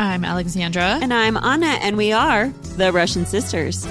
[0.00, 0.98] I'm Alexandra.
[1.02, 2.48] And I'm Anna, and we are
[2.78, 3.84] The Russian Sisters.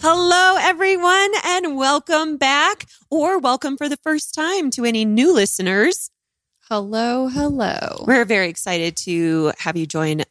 [0.00, 6.10] Hello, everyone, and welcome back, or welcome for the first time to any new listeners.
[6.70, 8.02] Hello, hello.
[8.06, 10.22] We're very excited to have you join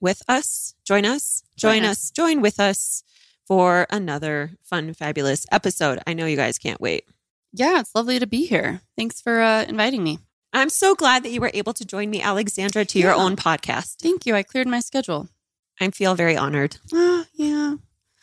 [0.00, 1.98] with us, join us, join, Join us.
[1.98, 2.10] us.
[2.10, 3.04] join with us
[3.46, 6.00] for another fun, fabulous episode.
[6.04, 7.04] I know you guys can't wait.
[7.52, 8.80] Yeah, it's lovely to be here.
[8.98, 10.18] Thanks for uh, inviting me.
[10.52, 13.96] I'm so glad that you were able to join me, Alexandra, to your own podcast.
[14.00, 14.34] Thank you.
[14.34, 15.28] I cleared my schedule.
[15.80, 16.78] I feel very honored.
[16.94, 17.76] Ah, yeah.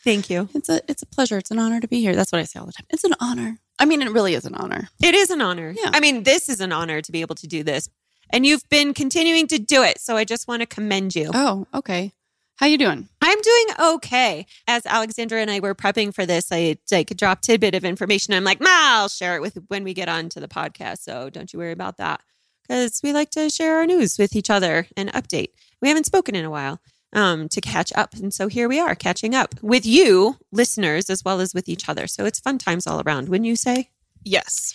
[0.04, 0.50] Thank you.
[0.54, 1.38] It's a it's a pleasure.
[1.38, 2.16] It's an honor to be here.
[2.16, 2.88] That's what I say all the time.
[2.90, 3.60] It's an honor.
[3.80, 4.90] I mean, it really is an honor.
[5.02, 5.74] It is an honor.
[5.76, 5.92] Yeah.
[5.94, 7.90] I mean, this is an honor to be able to do this.
[8.30, 10.00] And you've been continuing to do it.
[10.00, 11.30] So I just want to commend you.
[11.34, 12.14] Oh, okay.
[12.58, 13.10] How you doing?
[13.22, 13.66] I'm doing
[13.96, 14.46] okay.
[14.68, 18.34] As Alexandra and I were prepping for this, I like dropped tidbit of information.
[18.34, 21.00] I'm like, Ma, I'll share it with when we get on to the podcast.
[21.00, 22.22] So don't you worry about that.
[22.62, 25.50] Because we like to share our news with each other and update.
[25.82, 26.80] We haven't spoken in a while
[27.12, 28.14] um, to catch up.
[28.14, 31.90] And so here we are catching up with you, listeners, as well as with each
[31.90, 32.08] other.
[32.08, 33.90] So it's fun times all around, wouldn't you say?
[34.24, 34.74] Yes.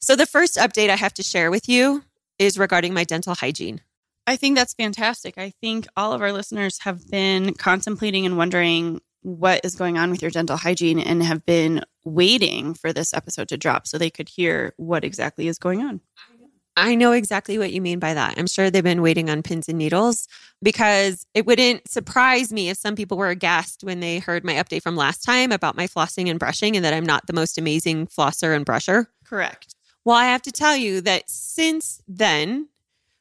[0.00, 2.02] So the first update I have to share with you
[2.38, 3.80] is regarding my dental hygiene.
[4.26, 5.38] I think that's fantastic.
[5.38, 10.10] I think all of our listeners have been contemplating and wondering what is going on
[10.10, 14.10] with your dental hygiene and have been waiting for this episode to drop so they
[14.10, 16.00] could hear what exactly is going on.
[16.76, 18.38] I know exactly what you mean by that.
[18.38, 20.28] I'm sure they've been waiting on pins and needles
[20.62, 24.82] because it wouldn't surprise me if some people were aghast when they heard my update
[24.82, 28.06] from last time about my flossing and brushing and that I'm not the most amazing
[28.06, 29.06] flosser and brusher.
[29.24, 29.74] Correct.
[30.04, 32.68] Well, I have to tell you that since then,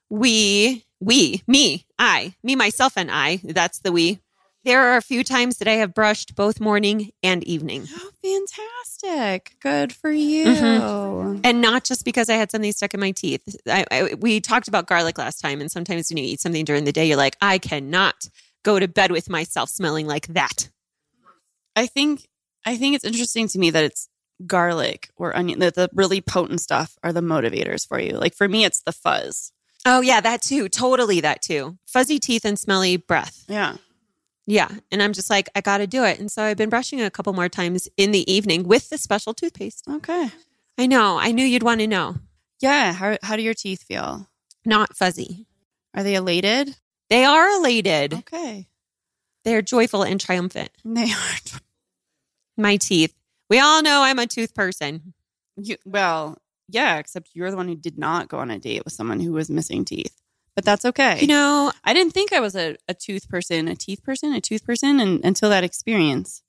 [0.09, 4.19] we, we, me, I, me, myself, and I, that's the we,
[4.65, 7.87] there are a few times that I have brushed both morning and evening.
[7.95, 9.55] Oh, fantastic.
[9.61, 10.45] Good for you.
[10.45, 11.41] Mhm.
[11.43, 13.41] And not just because I had something stuck in my teeth.
[13.67, 16.83] I, I, we talked about garlic last time, and sometimes when you eat something during
[16.83, 18.27] the day, you're like, I cannot
[18.63, 20.69] go to bed with myself smelling like that.
[21.75, 22.27] I think
[22.65, 24.09] I think it's interesting to me that it's
[24.45, 28.11] garlic or onion that the really potent stuff are the motivators for you.
[28.17, 29.53] Like for me it's the fuzz.
[29.85, 30.69] Oh, yeah, that too.
[30.69, 31.77] Totally that too.
[31.85, 33.45] Fuzzy teeth and smelly breath.
[33.47, 33.77] Yeah.
[34.45, 34.69] Yeah.
[34.91, 36.19] And I'm just like, I got to do it.
[36.19, 39.33] And so I've been brushing a couple more times in the evening with the special
[39.33, 39.85] toothpaste.
[39.87, 40.29] Okay.
[40.77, 41.17] I know.
[41.19, 42.15] I knew you'd want to know.
[42.61, 44.27] Yeah, how how do your teeth feel?
[44.65, 45.45] Not fuzzy.
[45.93, 46.75] Are they elated?
[47.09, 48.13] They are elated.
[48.13, 48.67] Okay.
[49.45, 50.71] They're joyful and triumphant.
[50.83, 51.59] They are
[52.57, 53.13] My teeth.
[53.49, 55.13] We all know I'm a tooth person.
[55.57, 56.37] you, well,
[56.69, 59.33] yeah, except you're the one who did not go on a date with someone who
[59.33, 60.15] was missing teeth.
[60.55, 61.19] But that's okay.
[61.21, 64.41] You know, I didn't think I was a, a tooth person, a teeth person, a
[64.41, 66.41] tooth person and, until that experience.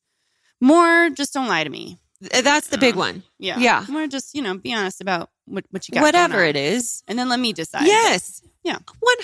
[0.61, 1.99] More just don't lie to me.
[2.21, 3.23] th- that's the big one.
[3.39, 3.59] Yeah.
[3.59, 3.85] Yeah.
[3.89, 6.03] More just, you know, be honest about what, what you got.
[6.03, 7.03] Whatever it is.
[7.07, 7.87] And then let me decide.
[7.87, 8.43] Yes.
[8.65, 8.79] Yeah.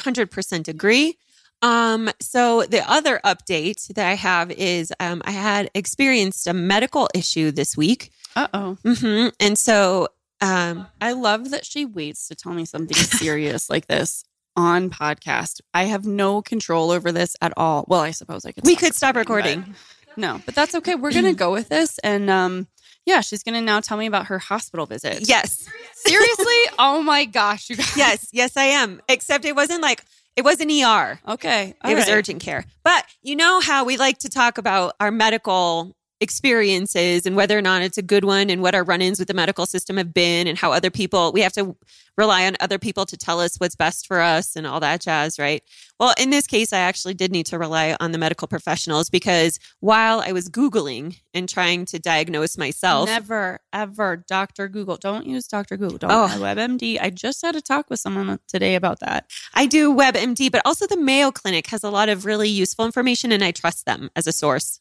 [0.05, 1.19] 100% agree.
[1.63, 7.09] Um, so the other update that I have is um, I had experienced a medical
[7.15, 8.13] issue this week.
[8.35, 8.79] Uh oh.
[8.85, 9.29] Mm-hmm.
[9.41, 10.09] And so
[10.47, 14.25] um, I love that she waits to tell me something serious like this
[14.57, 15.61] on podcast.
[15.75, 17.85] I have no control over this at all.
[17.89, 18.65] Well, I suppose I could.
[18.65, 19.63] we could stop recording.
[20.07, 20.95] but no, but that's okay.
[20.95, 22.69] We're gonna go with this, and um,
[23.07, 25.29] yeah, she's gonna now tell me about her hospital visit.
[25.29, 25.69] Yes.
[25.95, 26.55] seriously.
[26.79, 27.97] oh my gosh, you guys.
[27.97, 28.29] Yes.
[28.33, 29.01] Yes, I am.
[29.09, 31.21] Except it wasn't like, it was an ER.
[31.29, 31.69] Okay.
[31.69, 32.15] it all was right.
[32.15, 32.65] urgent care.
[32.83, 37.63] But you know how we like to talk about our medical experiences and whether or
[37.63, 40.47] not it's a good one and what our run-ins with the medical system have been
[40.47, 41.77] and how other people we have to
[42.17, 45.39] rely on other people to tell us what's best for us and all that jazz,
[45.39, 45.63] right?
[46.01, 49.59] Well, in this case I actually did need to rely on the medical professionals because
[49.81, 54.97] while I was googling and trying to diagnose myself, Never, ever, Doctor Google.
[54.97, 55.99] Don't use Doctor Google.
[55.99, 56.29] Don't Oh.
[56.41, 56.99] WebMD.
[57.01, 59.31] I just had a talk with someone today about that.
[59.55, 63.33] I do WebMD, but also the Mayo Clinic has a lot of really useful information
[63.33, 64.81] and I trust them as a source.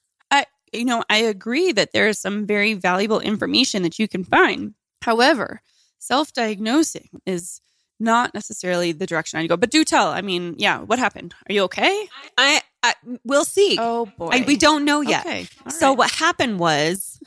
[0.76, 4.74] You know, I agree that there is some very valuable information that you can find.
[5.02, 5.62] However,
[6.00, 7.62] self-diagnosing is
[8.00, 9.58] not necessarily the direction I go.
[9.58, 10.10] But do tell.
[10.10, 11.34] I mean, yeah, what happened?
[11.50, 12.08] Are you okay?
[12.38, 12.94] I, I
[13.24, 13.78] we'll see.
[13.80, 15.26] Oh boy, I, we don't know yet.
[15.26, 15.48] Okay.
[15.70, 15.98] So right.
[15.98, 17.20] what happened was,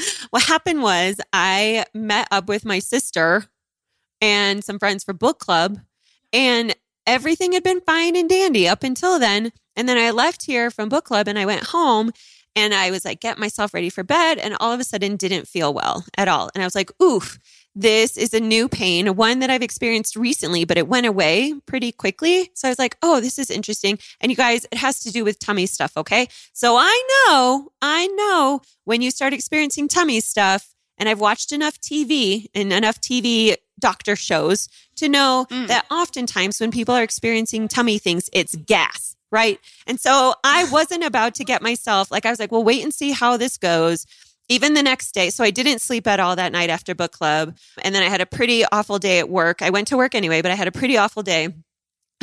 [0.30, 3.46] what happened was I met up with my sister
[4.20, 5.78] and some friends for book club,
[6.32, 6.74] and
[7.06, 9.52] everything had been fine and dandy up until then.
[9.76, 12.12] And then I left here from book club and I went home
[12.56, 14.38] and I was like, get myself ready for bed.
[14.38, 16.50] And all of a sudden didn't feel well at all.
[16.54, 17.38] And I was like, oof,
[17.74, 21.92] this is a new pain, one that I've experienced recently, but it went away pretty
[21.92, 22.50] quickly.
[22.54, 23.98] So I was like, oh, this is interesting.
[24.20, 25.96] And you guys, it has to do with tummy stuff.
[25.96, 26.26] Okay.
[26.52, 31.80] So I know, I know when you start experiencing tummy stuff, and I've watched enough
[31.80, 35.66] TV and enough TV doctor shows to know mm.
[35.66, 39.58] that oftentimes when people are experiencing tummy things, it's gas, right?
[39.86, 42.92] And so I wasn't about to get myself like, I was like, well, wait and
[42.92, 44.06] see how this goes.
[44.48, 45.30] Even the next day.
[45.30, 47.56] So I didn't sleep at all that night after book club.
[47.82, 49.62] And then I had a pretty awful day at work.
[49.62, 51.44] I went to work anyway, but I had a pretty awful day.
[51.44, 51.54] And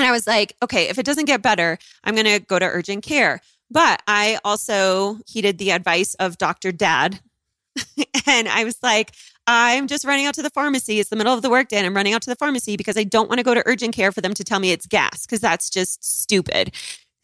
[0.05, 3.03] I was like, okay, if it doesn't get better, I'm going to go to urgent
[3.03, 3.39] care.
[3.71, 6.71] But I also heeded the advice of Dr.
[6.73, 7.21] Dad,
[8.27, 9.13] and I was like,
[9.47, 10.99] I'm just running out to the pharmacy.
[10.99, 13.03] It's the middle of the workday and I'm running out to the pharmacy because I
[13.03, 15.39] don't want to go to urgent care for them to tell me it's gas because
[15.39, 16.73] that's just stupid.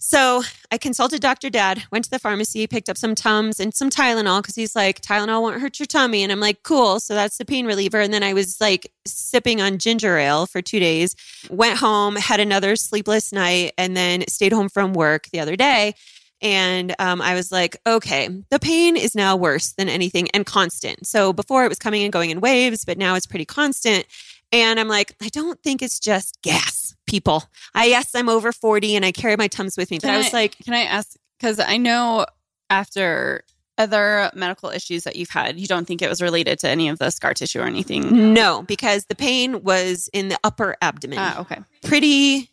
[0.05, 1.49] So I consulted Dr.
[1.49, 4.99] Dad, went to the pharmacy, picked up some Tums and some Tylenol because he's like,
[4.99, 6.23] Tylenol won't hurt your tummy.
[6.23, 6.99] And I'm like, cool.
[6.99, 8.01] So that's the pain reliever.
[8.01, 11.15] And then I was like sipping on ginger ale for two days,
[11.49, 15.95] went home, had another sleepless night, and then stayed home from work the other day.
[16.43, 21.07] And um, I was like, okay, the pain is now worse than anything and constant.
[21.07, 24.05] So before it was coming and going in waves, but now it's pretty constant.
[24.51, 27.45] And I'm like, I don't think it's just gas, people.
[27.73, 29.97] I yes, I'm over 40 and I carry my Tums with me.
[29.97, 31.15] But can I was like, can I ask?
[31.39, 32.25] Because I know
[32.69, 33.43] after
[33.77, 36.99] other medical issues that you've had, you don't think it was related to any of
[36.99, 38.33] the scar tissue or anything?
[38.33, 41.19] No, because the pain was in the upper abdomen.
[41.19, 41.59] Ah, okay.
[41.83, 42.51] Pretty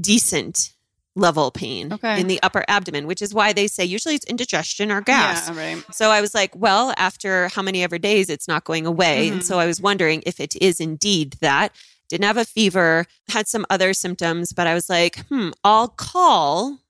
[0.00, 0.72] decent
[1.16, 2.20] level pain okay.
[2.20, 5.48] in the upper abdomen, which is why they say usually it's indigestion or gas.
[5.48, 5.84] Yeah, right.
[5.92, 9.26] So I was like, well, after how many ever days, it's not going away.
[9.26, 9.34] Mm-hmm.
[9.34, 11.74] And so I was wondering if it is indeed that.
[12.08, 16.80] Didn't have a fever, had some other symptoms, but I was like, hmm, I'll call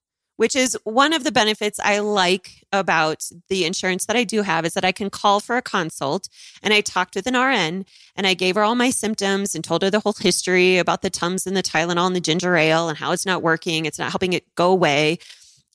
[0.40, 4.64] which is one of the benefits I like about the insurance that I do have
[4.64, 6.30] is that I can call for a consult.
[6.62, 7.84] And I talked with an RN
[8.16, 11.10] and I gave her all my symptoms and told her the whole history about the
[11.10, 13.84] Tums and the Tylenol and the ginger ale and how it's not working.
[13.84, 15.18] It's not helping it go away.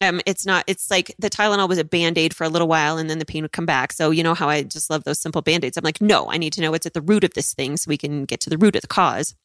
[0.02, 2.98] Um, it's not, it's like the Tylenol was a band aid for a little while
[2.98, 3.94] and then the pain would come back.
[3.94, 5.78] So, you know how I just love those simple band aids.
[5.78, 7.88] I'm like, no, I need to know what's at the root of this thing so
[7.88, 9.36] we can get to the root of the cause.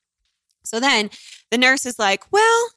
[0.65, 1.11] So then
[1.51, 2.71] the nurse is like, well,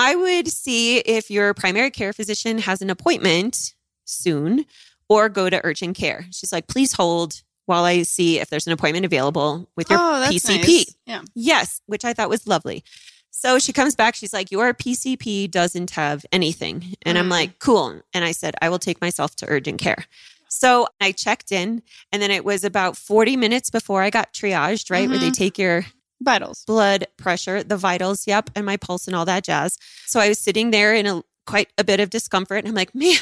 [0.00, 3.74] I would see if your primary care physician has an appointment
[4.06, 4.64] soon
[5.10, 6.24] or go to urgent care.
[6.32, 10.26] She's like, please hold while I see if there's an appointment available with your oh,
[10.26, 10.66] PCP.
[10.66, 10.96] Nice.
[11.04, 11.20] Yeah.
[11.34, 12.82] Yes, which I thought was lovely.
[13.30, 14.14] So she comes back.
[14.14, 16.94] She's like, Your PCP doesn't have anything.
[17.02, 17.20] And mm.
[17.20, 18.00] I'm like, Cool.
[18.14, 20.06] And I said, I will take myself to urgent care.
[20.48, 24.90] So I checked in, and then it was about 40 minutes before I got triaged,
[24.90, 25.02] right?
[25.02, 25.10] Mm-hmm.
[25.10, 25.32] Where they mm-hmm.
[25.34, 25.84] take your
[26.20, 29.78] vitals, blood pressure, the vitals, yep, and my pulse and all that jazz.
[30.06, 32.94] So I was sitting there in a quite a bit of discomfort and I'm like,
[32.94, 33.18] man,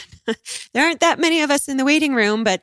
[0.75, 2.62] there aren't that many of us in the waiting room, but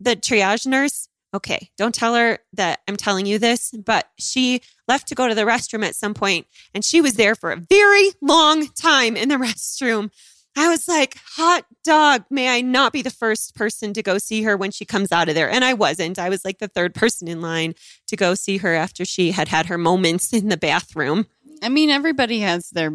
[0.00, 5.08] the triage nurse, okay, don't tell her that I'm telling you this, but she left
[5.08, 8.10] to go to the restroom at some point and she was there for a very
[8.20, 10.10] long time in the restroom.
[10.56, 14.42] I was like, hot dog, may I not be the first person to go see
[14.42, 15.50] her when she comes out of there?
[15.50, 16.18] And I wasn't.
[16.18, 17.74] I was like the third person in line
[18.06, 21.26] to go see her after she had had her moments in the bathroom.
[21.62, 22.92] I mean, everybody has their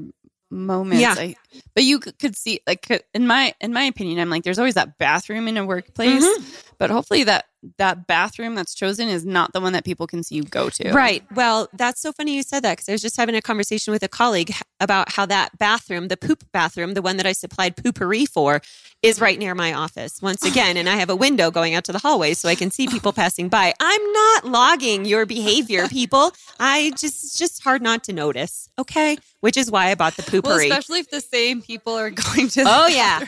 [0.50, 1.01] moments.
[1.01, 1.15] Yeah.
[1.17, 1.35] I,
[1.73, 4.97] but you could see, like, in my in my opinion, I'm like, there's always that
[4.97, 6.44] bathroom in a workplace, mm-hmm.
[6.77, 7.45] but hopefully that
[7.77, 10.91] that bathroom that's chosen is not the one that people can see you go to.
[10.91, 11.23] Right.
[11.33, 14.03] Well, that's so funny you said that because I was just having a conversation with
[14.03, 18.25] a colleague about how that bathroom, the poop bathroom, the one that I supplied Poo-Pourri
[18.27, 18.61] for,
[19.01, 20.77] is right near my office once again.
[20.77, 23.11] and I have a window going out to the hallway so I can see people
[23.11, 23.73] passing by.
[23.79, 26.31] I'm not logging your behavior, people.
[26.59, 28.69] I just, it's just hard not to notice.
[28.77, 29.18] Okay.
[29.41, 30.44] Which is why I bought the Poo-Pourri.
[30.44, 32.63] Well, especially if the same people are going to.
[32.65, 33.25] Oh, yeah.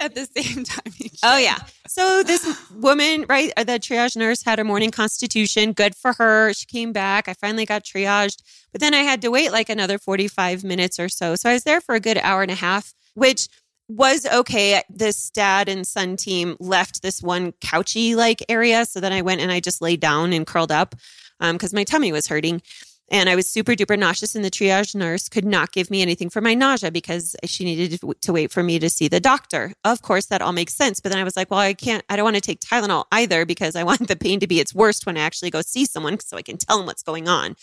[0.00, 0.92] At the same time.
[1.22, 1.58] oh, yeah.
[1.86, 5.72] So this woman, right, uh, the triage nurse had her morning constitution.
[5.72, 6.52] Good for her.
[6.52, 7.28] She came back.
[7.28, 8.42] I finally got triaged.
[8.72, 11.36] But then I had to wait like another 45 minutes or so.
[11.36, 13.48] So I was there for a good hour and a half, which
[13.88, 14.82] was okay.
[14.88, 18.84] This dad and son team left this one couchy like area.
[18.86, 20.94] So then I went and I just laid down and curled up
[21.38, 22.62] because um, my tummy was hurting.
[23.10, 26.30] And I was super duper nauseous, and the triage nurse could not give me anything
[26.30, 29.72] for my nausea because she needed to wait for me to see the doctor.
[29.84, 31.00] Of course, that all makes sense.
[31.00, 33.44] But then I was like, well, I can't, I don't want to take Tylenol either
[33.44, 36.18] because I want the pain to be its worst when I actually go see someone
[36.20, 37.56] so I can tell them what's going on.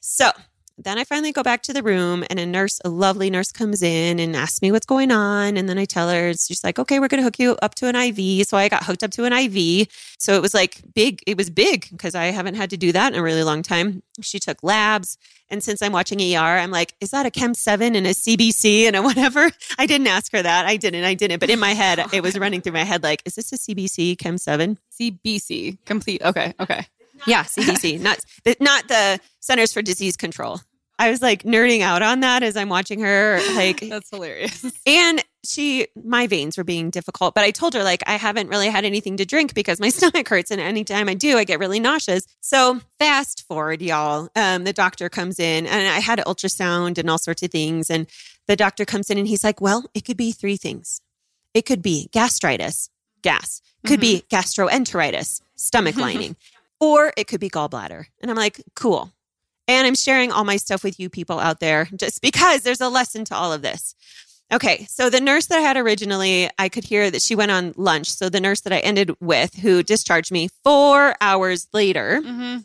[0.00, 0.30] So
[0.78, 3.82] then I finally go back to the room and a nurse, a lovely nurse comes
[3.82, 5.56] in and asks me what's going on.
[5.56, 7.88] And then I tell her, she's like, okay, we're going to hook you up to
[7.88, 8.46] an IV.
[8.46, 9.88] So I got hooked up to an IV.
[10.18, 13.12] So it was like big, it was big because I haven't had to do that
[13.12, 14.02] in a really long time.
[14.20, 15.18] She took labs.
[15.50, 18.82] And since I'm watching ER, I'm like, is that a Chem 7 and a CBC
[18.82, 19.50] and a whatever?
[19.78, 20.66] I didn't ask her that.
[20.66, 21.04] I didn't.
[21.04, 21.40] I didn't.
[21.40, 24.18] But in my head, it was running through my head like, is this a CBC
[24.18, 24.78] Chem 7?
[25.00, 26.22] CBC, complete.
[26.22, 26.54] Okay.
[26.60, 26.86] Okay.
[27.26, 30.60] Yeah, CDC, not the, not the Centers for Disease Control.
[30.98, 33.40] I was like nerding out on that as I'm watching her.
[33.54, 34.64] Like, That's hilarious.
[34.86, 38.68] and she, my veins were being difficult, but I told her like I haven't really
[38.68, 41.80] had anything to drink because my stomach hurts, and anytime I do, I get really
[41.80, 42.26] nauseous.
[42.40, 44.28] So fast forward, y'all.
[44.34, 47.90] Um, the doctor comes in, and I had an ultrasound and all sorts of things,
[47.90, 48.06] and
[48.46, 51.00] the doctor comes in, and he's like, "Well, it could be three things.
[51.54, 52.90] It could be gastritis,
[53.22, 53.62] gas.
[53.86, 56.36] Could be gastroenteritis, stomach lining."
[56.80, 58.04] or it could be gallbladder.
[58.20, 59.10] And I'm like, cool.
[59.68, 62.88] And I'm sharing all my stuff with you people out there just because there's a
[62.88, 63.94] lesson to all of this.
[64.50, 67.74] Okay, so the nurse that I had originally, I could hear that she went on
[67.76, 68.10] lunch.
[68.10, 72.22] So the nurse that I ended with, who discharged me four hours later.
[72.24, 72.58] Mm-hmm.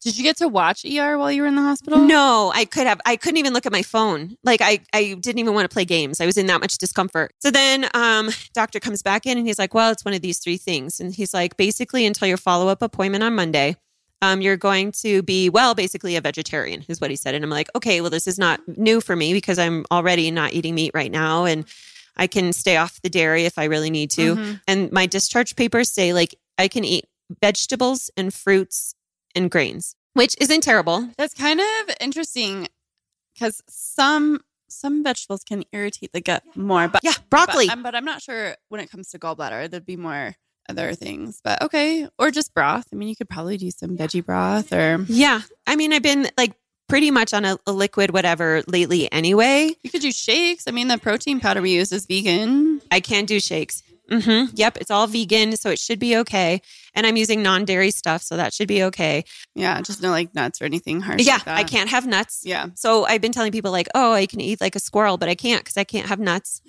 [0.00, 1.98] Did you get to watch ER while you were in the hospital?
[1.98, 3.00] No, I could have.
[3.06, 4.36] I couldn't even look at my phone.
[4.44, 6.20] Like I, I didn't even want to play games.
[6.20, 7.32] I was in that much discomfort.
[7.38, 10.38] So then, um, doctor comes back in and he's like, "Well, it's one of these
[10.40, 13.76] three things." And he's like, basically, until your follow up appointment on Monday,
[14.24, 17.34] um, you're going to be well, basically a vegetarian, is what he said.
[17.34, 20.54] And I'm like, okay, well, this is not new for me because I'm already not
[20.54, 21.66] eating meat right now, and
[22.16, 24.36] I can stay off the dairy if I really need to.
[24.36, 24.60] Mhm.
[24.66, 27.04] And my discharge papers say like I can eat
[27.42, 28.94] vegetables and fruits
[29.34, 31.10] and grains, which isn't terrible.
[31.18, 32.68] That's kind of interesting
[33.34, 36.88] because some some vegetables can irritate the gut more.
[36.88, 37.66] But Yeah, broccoli.
[37.66, 40.34] But, um, but I'm not sure when it comes to gallbladder, there'd be more
[40.68, 41.40] other things.
[41.42, 42.86] But okay, or just broth.
[42.92, 45.42] I mean, you could probably do some veggie broth or Yeah.
[45.66, 46.54] I mean, I've been like
[46.88, 49.74] pretty much on a, a liquid whatever lately anyway.
[49.82, 50.64] you could do shakes.
[50.66, 52.80] I mean, the protein powder we use is vegan.
[52.90, 53.82] I can't do shakes.
[54.10, 54.54] Mm-hmm.
[54.54, 54.78] Yep.
[54.78, 55.56] It's all vegan.
[55.56, 56.60] So it should be okay.
[56.94, 58.22] And I'm using non dairy stuff.
[58.22, 59.24] So that should be okay.
[59.54, 61.22] Yeah, just no like nuts or anything harsh.
[61.22, 61.34] yeah.
[61.34, 61.56] like that.
[61.56, 62.42] I can't have nuts.
[62.44, 62.66] Yeah.
[62.74, 65.34] So I've been telling people like, oh, I can eat like a squirrel, but I
[65.34, 66.60] can't because I can't have nuts.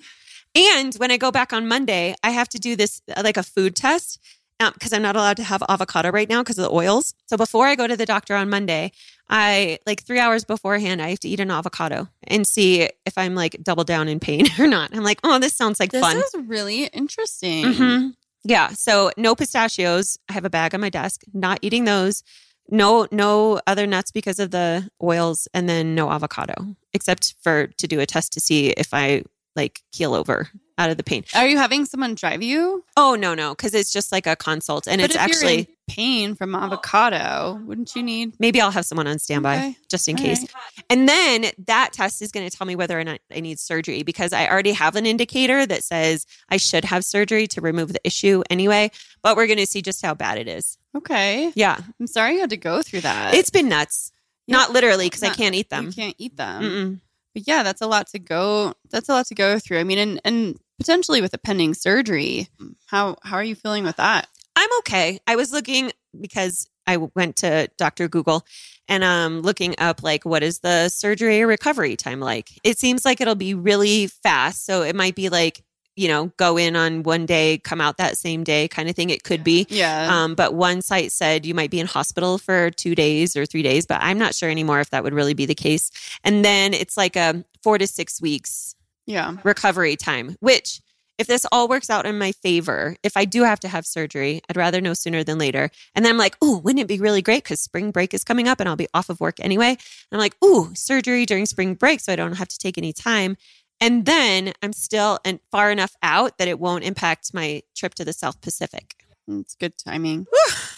[0.56, 3.42] And when I go back on Monday, I have to do this uh, like a
[3.42, 4.18] food test
[4.58, 7.12] because I'm not allowed to have avocado right now because of the oils.
[7.26, 8.90] So before I go to the doctor on Monday,
[9.28, 13.34] I like three hours beforehand, I have to eat an avocado and see if I'm
[13.34, 14.96] like double down in pain or not.
[14.96, 16.16] I'm like, oh, this sounds like This fun.
[16.16, 17.64] is really interesting.
[17.66, 18.14] Mhm.
[18.44, 18.68] Yeah.
[18.70, 20.16] So no pistachios.
[20.28, 21.20] I have a bag on my desk.
[21.34, 22.22] Not eating those.
[22.70, 26.54] No, no other nuts because of the oils, and then no avocado,
[26.92, 29.22] except for to do a test to see if I
[29.56, 30.48] like keel over
[30.78, 31.24] out of the pain.
[31.34, 32.84] Are you having someone drive you?
[32.96, 36.54] Oh no, no, because it's just like a consult, and but it's actually pain from
[36.54, 38.34] avocado, wouldn't you need?
[38.40, 39.76] maybe I'll have someone on standby Okay.
[39.88, 40.40] just in All case.
[40.40, 40.84] right.
[40.90, 44.02] And then that test is going to tell me whether or not I need surgery
[44.02, 48.00] because I already have an indicator that says I should have surgery to remove the
[48.04, 48.90] issue anyway.
[49.22, 50.76] But we're going to see just how bad it is.
[50.96, 51.52] Okay.
[51.54, 51.78] Yeah.
[52.00, 53.34] I'm sorry you had to go through that.
[53.34, 54.10] It's been nuts.
[54.46, 54.56] Yeah.
[54.58, 55.86] Not literally because I can't eat them.
[55.86, 56.62] You can't eat them.
[56.62, 57.00] Mm-mm.
[57.36, 58.72] But yeah, that's a lot to go.
[58.88, 59.78] That's a lot to go through.
[59.78, 62.48] I mean, and and potentially with a pending surgery,
[62.86, 64.26] how how are you feeling with that?
[64.56, 65.20] I'm okay.
[65.26, 68.08] I was looking because I went to Dr.
[68.08, 68.46] Google
[68.88, 72.58] and um looking up like what is the surgery recovery time like.
[72.64, 74.64] It seems like it'll be really fast.
[74.64, 75.62] So it might be like,
[75.96, 79.10] you know, go in on one day, come out that same day kind of thing.
[79.10, 79.66] It could be.
[79.70, 80.08] Yeah.
[80.10, 83.62] Um, but one site said you might be in hospital for two days or three
[83.62, 85.90] days, but I'm not sure anymore if that would really be the case.
[86.22, 88.76] And then it's like a four to six weeks
[89.06, 89.36] yeah.
[89.42, 90.80] recovery time, which
[91.18, 94.42] if this all works out in my favor, if I do have to have surgery,
[94.50, 95.70] I'd rather know sooner than later.
[95.94, 97.42] And then I'm like, oh, wouldn't it be really great?
[97.42, 99.70] Because spring break is coming up and I'll be off of work anyway.
[99.70, 99.78] And
[100.12, 103.38] I'm like, ooh, surgery during spring break so I don't have to take any time.
[103.80, 108.04] And then I'm still and far enough out that it won't impact my trip to
[108.04, 108.94] the South Pacific.
[109.28, 110.26] Mm, it's good timing.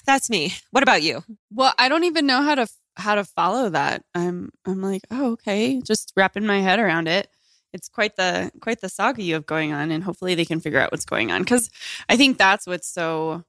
[0.06, 0.54] That's me.
[0.70, 1.22] What about you?
[1.52, 4.02] Well, I don't even know how to how to follow that.
[4.14, 7.28] I'm I'm like, oh, okay, just wrapping my head around it.
[7.72, 10.80] It's quite the quite the saga you have going on, and hopefully they can figure
[10.80, 11.42] out what's going on.
[11.42, 11.70] Because
[12.08, 13.44] I think that's what's so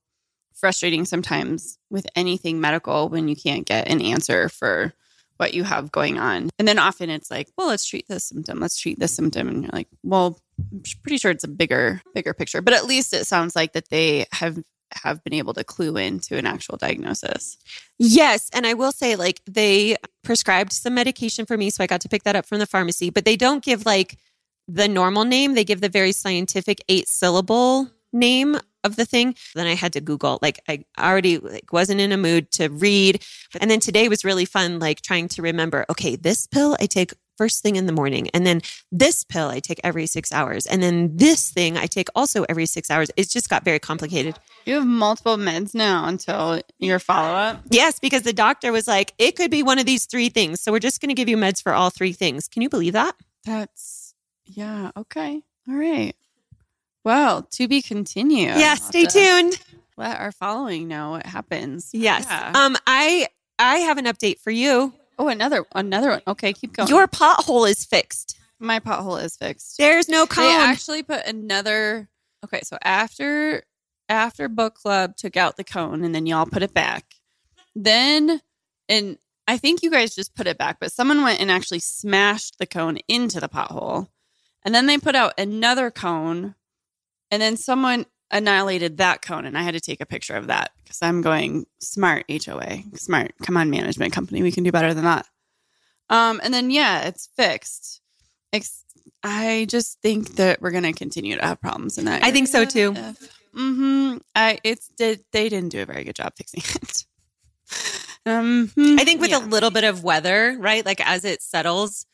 [0.53, 4.93] frustrating sometimes with anything medical when you can't get an answer for
[5.39, 6.49] what you have going on.
[6.59, 8.59] And then often it's like, well, let's treat this symptom.
[8.59, 9.47] Let's treat this symptom.
[9.47, 10.37] And you're like, well,
[10.71, 12.61] I'm pretty sure it's a bigger, bigger picture.
[12.61, 14.59] But at least it sounds like that they have
[14.91, 17.57] have been able to clue into an actual diagnosis.
[17.99, 18.49] Yes.
[18.53, 21.69] And I will say, like, they prescribed some medication for me.
[21.69, 24.17] So I got to pick that up from the pharmacy, but they don't give like
[24.67, 25.53] the normal name.
[25.53, 29.35] They give the very scientific eight syllable name of the thing.
[29.55, 30.39] Then I had to Google.
[30.41, 33.23] Like I already like wasn't in a mood to read.
[33.59, 37.13] And then today was really fun, like trying to remember, okay, this pill I take
[37.37, 38.29] first thing in the morning.
[38.33, 40.65] And then this pill I take every six hours.
[40.65, 43.09] And then this thing I take also every six hours.
[43.15, 44.37] It just got very complicated.
[44.65, 47.61] You have multiple meds now until your follow up.
[47.69, 50.59] Yes, because the doctor was like, it could be one of these three things.
[50.59, 52.49] So we're just going to give you meds for all three things.
[52.49, 53.15] Can you believe that?
[53.45, 54.13] That's,
[54.45, 55.41] yeah, okay.
[55.69, 56.15] All right.
[57.09, 58.55] Well, to be continued.
[58.59, 59.59] Yeah, stay tuned.
[59.97, 61.89] Let our following know what happens.
[61.91, 62.27] Yes.
[62.29, 62.51] Yeah.
[62.53, 63.25] Um, I
[63.57, 64.93] I have an update for you.
[65.17, 66.21] Oh, another another one.
[66.27, 66.87] Okay, keep going.
[66.87, 68.37] Your pothole is fixed.
[68.59, 69.79] my pothole is fixed.
[69.79, 70.45] There's no cone.
[70.45, 72.07] They actually put another.
[72.45, 73.63] Okay, so after
[74.07, 77.15] after book club took out the cone and then y'all put it back,
[77.75, 78.39] then
[78.87, 82.59] and I think you guys just put it back, but someone went and actually smashed
[82.59, 84.09] the cone into the pothole,
[84.63, 86.53] and then they put out another cone,
[87.31, 90.71] and then someone annihilated that cone, and I had to take a picture of that
[90.83, 93.33] because I'm going smart HOA, smart.
[93.43, 95.25] Come on, management company, we can do better than that.
[96.09, 98.01] Um, and then yeah, it's fixed.
[98.51, 98.85] Ex-
[99.23, 102.23] I just think that we're gonna continue to have problems in that.
[102.23, 102.93] I think so, too.
[103.55, 104.17] Mm-hmm.
[104.35, 107.05] I it's did they didn't do a very good job fixing it.
[108.25, 109.39] um, I think with yeah.
[109.39, 110.85] a little bit of weather, right?
[110.85, 112.05] Like as it settles,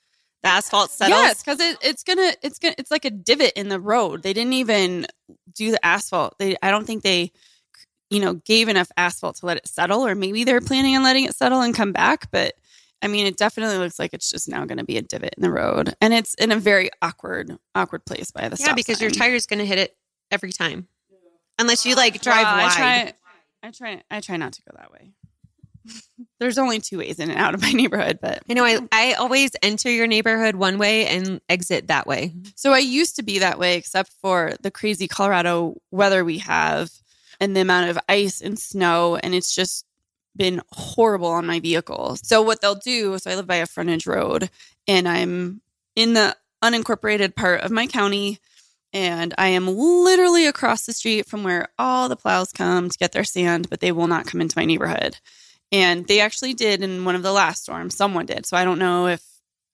[0.45, 1.19] the asphalt settles.
[1.19, 4.23] Yes, because it, it's gonna it's gonna it's like a divot in the road.
[4.23, 5.07] They didn't even
[5.53, 6.35] do the asphalt.
[6.39, 7.31] They I don't think they
[8.09, 11.25] you know gave enough asphalt to let it settle, or maybe they're planning on letting
[11.25, 12.29] it settle and come back.
[12.31, 12.53] But
[13.01, 15.43] I mean, it definitely looks like it's just now going to be a divot in
[15.43, 19.09] the road, and it's in a very awkward awkward place by the Yeah, because your
[19.09, 19.19] sign.
[19.19, 19.97] tire's going to hit it
[20.31, 20.87] every time,
[21.59, 22.71] unless you like drive Well, wide.
[22.71, 23.13] I try,
[23.63, 25.11] I try I try not to go that way.
[26.39, 28.65] There's only two ways in and out of my neighborhood, but I know.
[28.65, 32.34] I I always enter your neighborhood one way and exit that way.
[32.56, 36.89] So I used to be that way, except for the crazy Colorado weather we have
[37.39, 39.15] and the amount of ice and snow.
[39.18, 39.86] And it's just
[40.36, 42.18] been horrible on my vehicle.
[42.22, 44.50] So what they'll do, so I live by a frontage road
[44.88, 45.62] and I'm
[45.96, 48.39] in the unincorporated part of my county.
[48.94, 53.12] And I am literally across the street from where all the plows come to get
[53.12, 55.18] their sand, but they will not come into my neighborhood.
[55.72, 57.95] And they actually did in one of the last storms.
[57.95, 58.45] Someone did.
[58.45, 59.22] So I don't know if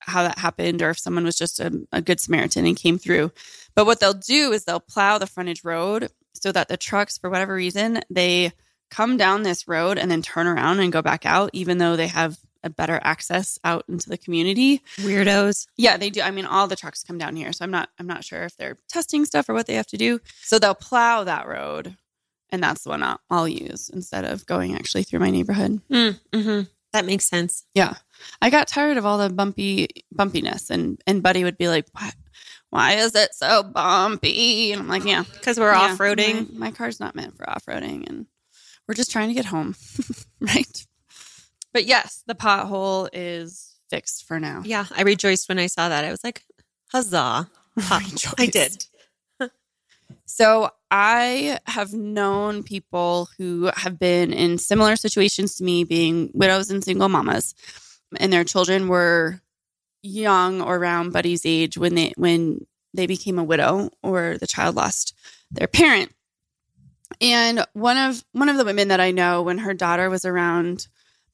[0.00, 3.30] how that happened or if someone was just a, a good Samaritan and came through.
[3.74, 7.30] But what they'll do is they'll plow the frontage road so that the trucks, for
[7.30, 8.52] whatever reason, they
[8.90, 12.08] come down this road and then turn around and go back out, even though they
[12.08, 14.82] have a better access out into the community.
[14.98, 15.66] Weirdos.
[15.76, 16.20] Yeah, they do.
[16.20, 17.88] I mean, all the trucks come down here, so I'm not.
[17.98, 20.20] I'm not sure if they're testing stuff or what they have to do.
[20.42, 21.96] So they'll plow that road,
[22.52, 25.80] and that's the one I'll, I'll use instead of going actually through my neighborhood.
[25.90, 26.60] Mm, hmm
[26.92, 27.64] That makes sense.
[27.74, 27.94] Yeah.
[28.40, 32.14] I got tired of all the bumpy bumpiness and and Buddy would be like, "What?
[32.70, 36.52] Why is it so bumpy?" And I'm like, "Yeah, Because we're yeah, off roading.
[36.52, 38.26] My, my car's not meant for off-roading and
[38.86, 39.74] we're just trying to get home."
[40.40, 40.86] right?
[41.72, 44.62] But yes, the pothole is fixed for now.
[44.64, 46.04] Yeah, I rejoiced when I saw that.
[46.04, 46.44] I was like,
[46.92, 47.48] huzzah.
[48.38, 48.86] I did.
[50.26, 56.70] So I have known people who have been in similar situations to me, being widows
[56.70, 57.54] and single mamas,
[58.20, 59.40] and their children were
[60.02, 64.76] young or around Buddy's age when they when they became a widow or the child
[64.76, 65.14] lost
[65.50, 66.12] their parent.
[67.22, 70.88] And one of one of the women that I know, when her daughter was around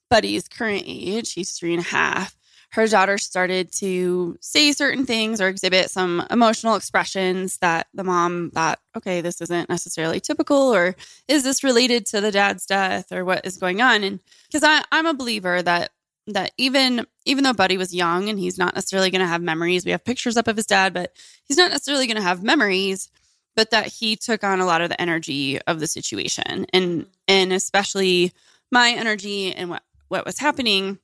[0.08, 2.36] Buddy's current age, she's three and a half,
[2.70, 8.50] her daughter started to say certain things or exhibit some emotional expressions that the mom
[8.50, 10.94] thought, okay, this isn't necessarily typical, or
[11.28, 14.04] is this related to the dad's death, or what is going on?
[14.04, 15.90] And because I'm a believer that
[16.26, 19.86] that even even though Buddy was young and he's not necessarily going to have memories,
[19.86, 21.12] we have pictures up of his dad, but
[21.44, 23.10] he's not necessarily going to have memories.
[23.56, 27.52] But that he took on a lot of the energy of the situation, and and
[27.52, 28.32] especially
[28.70, 30.98] my energy and what what was happening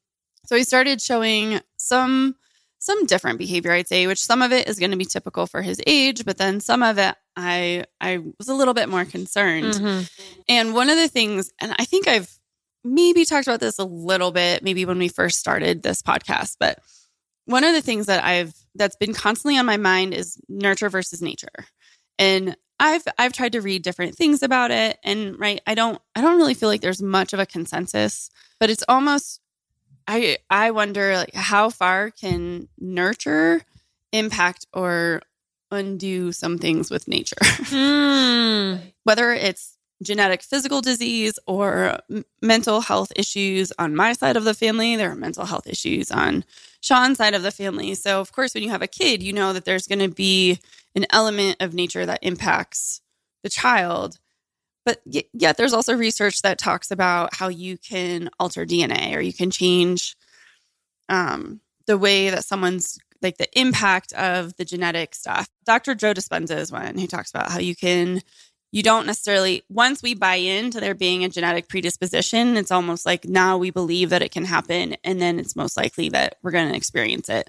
[0.46, 2.36] so he started showing some
[2.78, 5.62] some different behavior, I'd say, which some of it is going to be typical for
[5.62, 9.74] his age, but then some of it I I was a little bit more concerned.
[9.74, 10.10] Mhm.
[10.48, 12.30] And one of the things, and I think I've
[12.84, 16.78] maybe talked about this a little bit, maybe when we first started this podcast, but
[17.46, 21.22] one of the things that I've that's been constantly on my mind is nurture versus
[21.22, 21.48] nature.
[22.18, 26.20] And I've I've tried to read different things about it and right I don't I
[26.20, 28.30] don't really feel like there's much of a consensus,
[28.60, 29.40] but it's almost
[30.06, 33.62] I I wonder like how far can nurture
[34.12, 35.22] impact or
[35.70, 37.36] undo some things with nature.
[37.74, 38.92] Mm.
[39.04, 44.54] Whether it's genetic physical disease or m- mental health issues on my side of the
[44.54, 46.44] family, there are mental health issues on
[46.80, 47.94] Sean's side of the family.
[47.94, 50.58] So of course when you have a kid, you know that there's going to be
[50.94, 53.00] an element of nature that impacts
[53.42, 54.18] the child.
[54.84, 59.32] But yet there's also research that talks about how you can alter DNA or you
[59.32, 60.16] can change
[61.08, 65.48] um, the way that someone's like the impact of the genetic stuff.
[65.64, 65.94] Dr.
[65.94, 68.20] Joe Dispenza is one who talks about how you can
[68.70, 73.24] you don't necessarily once we buy into there being a genetic predisposition it's almost like
[73.24, 76.68] now we believe that it can happen and then it's most likely that we're going
[76.68, 77.48] to experience it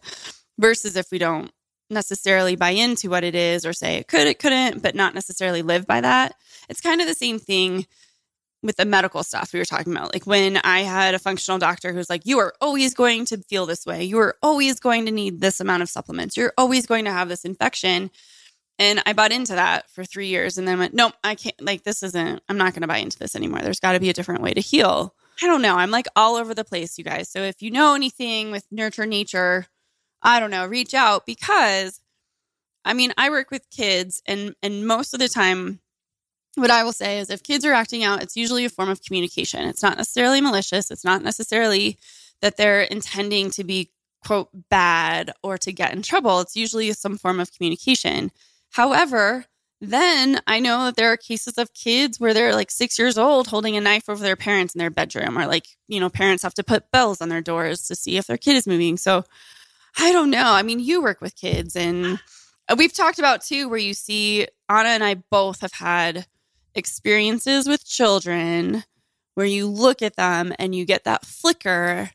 [0.60, 1.52] versus if we don't
[1.90, 5.62] necessarily buy into what it is or say it could it couldn't but not necessarily
[5.62, 6.36] live by that
[6.70, 7.86] it's kind of the same thing
[8.64, 11.94] with the medical stuff we were talking about like when i had a functional doctor
[11.94, 15.12] who's like you are always going to feel this way you are always going to
[15.12, 18.10] need this amount of supplements you're always going to have this infection
[18.78, 21.84] and I bought into that for three years and then went, nope, I can't, like,
[21.84, 23.62] this isn't, I'm not going to buy into this anymore.
[23.62, 25.16] There's got to be a different way to heal.
[25.42, 25.76] I don't know.
[25.76, 27.30] I'm like all over the place, you guys.
[27.30, 29.68] So if you know anything with nurture nature,
[30.26, 32.02] I don't know, reach out because
[32.84, 35.80] I mean, I work with kids and and most of the time
[36.56, 39.04] what I will say is if kids are acting out, it's usually a form of
[39.04, 39.68] communication.
[39.68, 40.90] It's not necessarily malicious.
[40.90, 41.98] It's not necessarily
[42.42, 43.92] that they're intending to be
[44.26, 46.40] quote bad or to get in trouble.
[46.40, 48.32] It's usually some form of communication.
[48.72, 49.46] However,
[49.82, 53.48] then I know that there are cases of kids where they're like six years old
[53.48, 56.54] holding a knife over their parents in their bedroom, or like, you know, parents have
[56.56, 58.98] to put bells on their doors to see if their kid is moving.
[58.98, 59.26] So
[59.98, 60.52] I don't know.
[60.52, 62.20] I mean, you work with kids, and
[62.78, 66.28] we've talked about too, where you see Anna and I both have had
[66.74, 68.84] experiences with children
[69.36, 72.10] where you look at them and you get that flicker,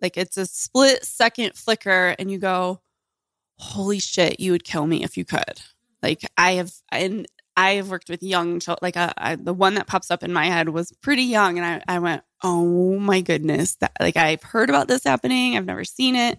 [0.00, 2.80] like it's a split second flicker, and you go,
[3.58, 5.62] Holy shit, you would kill me if you could.
[6.02, 8.80] Like I have, and I have worked with young children.
[8.82, 11.82] Like a, uh, the one that pops up in my head was pretty young, and
[11.88, 15.56] I, I went, "Oh my goodness!" That like I've heard about this happening.
[15.56, 16.38] I've never seen it.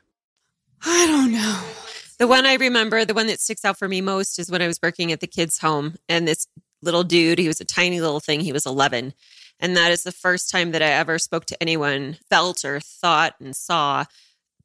[0.83, 1.61] I don't know.
[2.17, 4.67] The one I remember, the one that sticks out for me most is when I
[4.67, 6.47] was working at the kids' home and this
[6.81, 9.13] little dude, he was a tiny little thing, he was 11.
[9.59, 13.35] And that is the first time that I ever spoke to anyone, felt or thought
[13.39, 14.05] and saw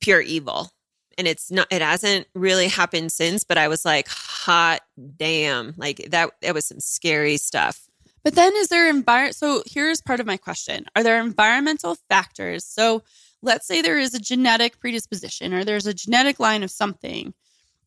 [0.01, 0.71] pure evil.
[1.19, 4.81] And it's not, it hasn't really happened since, but I was like, hot
[5.17, 5.75] damn.
[5.77, 7.87] Like that, that was some scary stuff.
[8.27, 9.37] But then is there environment?
[9.37, 12.65] So here's part of my question Are there environmental factors?
[12.65, 13.03] So,
[13.47, 17.33] let's say there is a genetic predisposition or there's a genetic line of something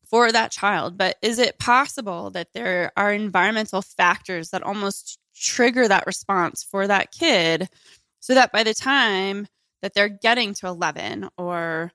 [0.02, 5.86] for that child, but is it possible that there are environmental factors that almost trigger
[5.86, 7.68] that response for that kid
[8.18, 9.46] so that by the time
[9.82, 11.92] that they're getting to 11 or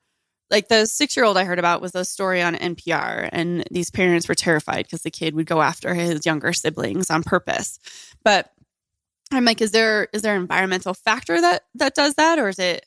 [0.52, 3.90] like the six year old I heard about was a story on NPR, and these
[3.90, 7.80] parents were terrified because the kid would go after his younger siblings on purpose.
[8.24, 8.52] But
[9.32, 12.60] I'm like, is there is there an environmental factor that that does that, or is
[12.60, 12.86] it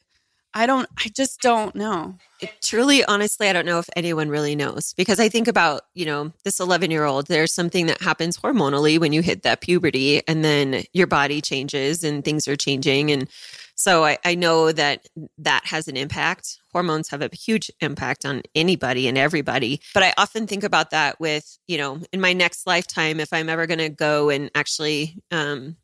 [0.59, 2.17] I don't, I just don't know.
[2.41, 6.05] It truly, honestly, I don't know if anyone really knows because I think about, you
[6.05, 10.27] know, this 11 year old, there's something that happens hormonally when you hit that puberty
[10.27, 13.13] and then your body changes and things are changing.
[13.13, 13.29] And
[13.77, 15.07] so I, I know that
[15.39, 16.59] that has an impact.
[16.73, 19.81] Hormones have a huge impact on anybody and everybody.
[19.95, 23.49] But I often think about that with, you know, in my next lifetime, if I'm
[23.49, 25.77] ever going to go and actually, um,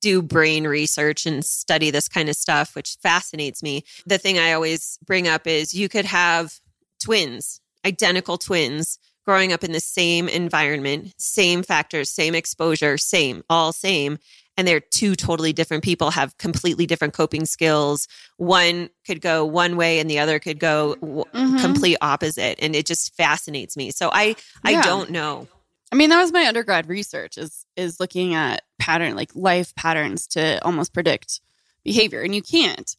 [0.00, 3.84] do brain research and study this kind of stuff, which fascinates me.
[4.06, 6.60] The thing I always bring up is you could have
[7.02, 13.72] twins, identical twins, growing up in the same environment, same factors, same exposure, same, all
[13.72, 14.18] same.
[14.56, 18.08] And they're two totally different people, have completely different coping skills.
[18.36, 21.58] One could go one way and the other could go mm-hmm.
[21.58, 22.58] complete opposite.
[22.60, 23.90] And it just fascinates me.
[23.90, 24.34] So I, yeah.
[24.64, 25.48] I don't know.
[25.92, 30.26] I mean, that was my undergrad research is is looking at pattern like life patterns
[30.28, 31.40] to almost predict
[31.84, 32.96] behavior, and you can't.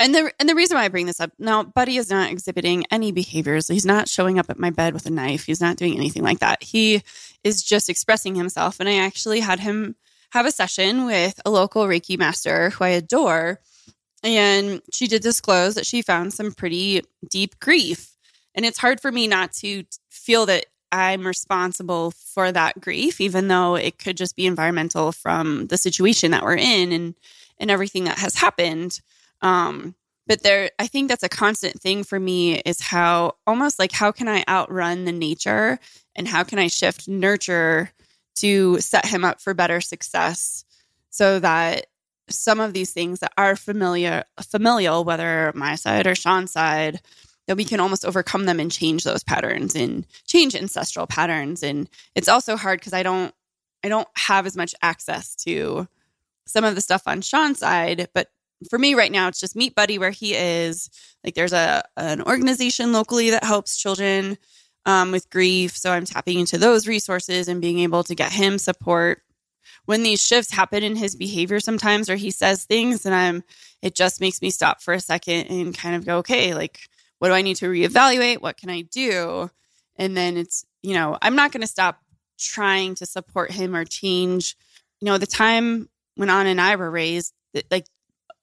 [0.00, 2.84] And the and the reason why I bring this up now, Buddy is not exhibiting
[2.90, 3.66] any behaviors.
[3.66, 5.46] He's not showing up at my bed with a knife.
[5.46, 6.62] He's not doing anything like that.
[6.62, 7.02] He
[7.42, 8.78] is just expressing himself.
[8.78, 9.96] And I actually had him
[10.30, 13.60] have a session with a local Reiki master who I adore.
[14.22, 18.16] And she did disclose that she found some pretty deep grief.
[18.54, 23.48] And it's hard for me not to feel that I'm responsible for that grief, even
[23.48, 27.14] though it could just be environmental from the situation that we're in and
[27.60, 29.00] and everything that has happened.
[29.42, 29.94] Um,
[30.26, 34.12] but there, I think that's a constant thing for me is how almost like how
[34.12, 35.78] can I outrun the nature
[36.14, 37.90] and how can I shift nurture
[38.36, 40.64] to set him up for better success
[41.10, 41.86] so that
[42.28, 47.00] some of these things that are familiar familial whether my side or Sean's side
[47.48, 51.62] that we can almost overcome them and change those patterns and change ancestral patterns.
[51.62, 53.34] And it's also hard because I don't
[53.82, 55.88] I don't have as much access to
[56.46, 58.28] some of the stuff on Sean's side but
[58.68, 60.90] for me right now it's just meet buddy where he is.
[61.24, 64.36] Like there's a an organization locally that helps children
[64.84, 65.76] um, with grief.
[65.76, 69.22] So i'm tapping into those resources and being able to get him support.
[69.86, 73.42] When these shifts happen in his behavior sometimes or he says things and i'm
[73.80, 76.80] it just makes me stop for a second and kind of go okay like
[77.18, 79.50] what do i need to reevaluate what can i do
[79.96, 82.00] and then it's you know i'm not going to stop
[82.38, 84.56] trying to support him or change
[85.00, 87.32] you know the time when Anna and I were raised,
[87.70, 87.86] like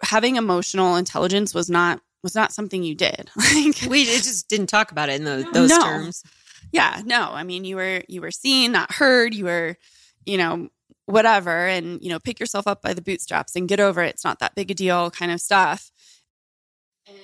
[0.02, 3.30] having emotional intelligence was not was not something you did.
[3.36, 5.82] like we just didn't talk about it in the, those no.
[5.82, 6.24] terms.
[6.72, 7.30] Yeah, no.
[7.32, 9.36] I mean, you were you were seen, not heard.
[9.36, 9.78] You were,
[10.26, 10.70] you know,
[11.06, 14.16] whatever, and you know, pick yourself up by the bootstraps and get over it.
[14.16, 15.92] It's not that big a deal, kind of stuff.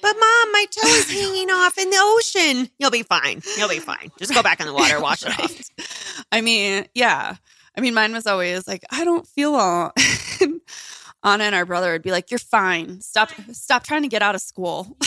[0.01, 2.69] But mom, my toe is hanging off in the ocean.
[2.79, 3.41] You'll be fine.
[3.57, 4.11] You'll be fine.
[4.17, 5.39] Just go back in the water, wash right.
[5.39, 6.25] it off.
[6.31, 7.35] I mean, yeah.
[7.77, 9.93] I mean, mine was always like, I don't feel well.
[11.23, 12.99] Anna and our brother would be like, "You're fine.
[13.01, 13.29] Stop.
[13.51, 14.97] Stop trying to get out of school."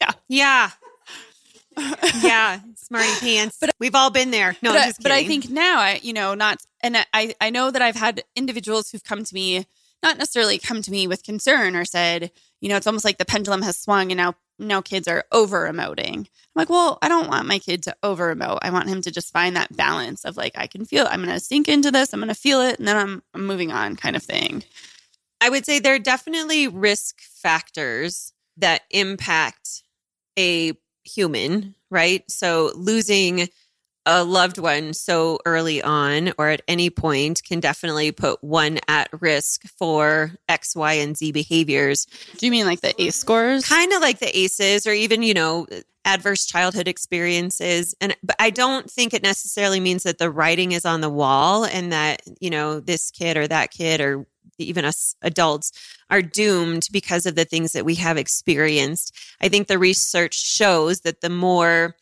[0.00, 0.10] yeah.
[0.28, 0.70] Yeah.
[2.22, 3.58] yeah, smarty pants.
[3.60, 4.56] But we've all been there.
[4.62, 7.82] No, but, but I think now, I you know, not and I I know that
[7.82, 9.66] I've had individuals who've come to me,
[10.02, 13.24] not necessarily come to me with concern or said, you know, it's almost like the
[13.24, 16.18] pendulum has swung and now now kids are over emoting.
[16.18, 18.58] I'm like, well, I don't want my kid to over emote.
[18.62, 21.34] I want him to just find that balance of like, I can feel, I'm going
[21.34, 23.96] to sink into this, I'm going to feel it, and then I'm, I'm moving on
[23.96, 24.64] kind of thing.
[25.40, 29.82] I would say there are definitely risk factors that impact
[30.38, 30.72] a
[31.04, 32.28] human, right?
[32.30, 33.48] So losing
[34.06, 39.08] a loved one so early on or at any point can definitely put one at
[39.20, 42.06] risk for X, Y, and Z behaviors.
[42.38, 43.68] Do you mean like the ACE scores?
[43.68, 45.66] Kind of like the ACEs or even, you know,
[46.04, 47.94] adverse childhood experiences.
[48.00, 51.64] And but I don't think it necessarily means that the writing is on the wall
[51.64, 54.24] and that, you know, this kid or that kid or
[54.58, 55.72] even us adults
[56.08, 59.14] are doomed because of the things that we have experienced.
[59.40, 61.96] I think the research shows that the more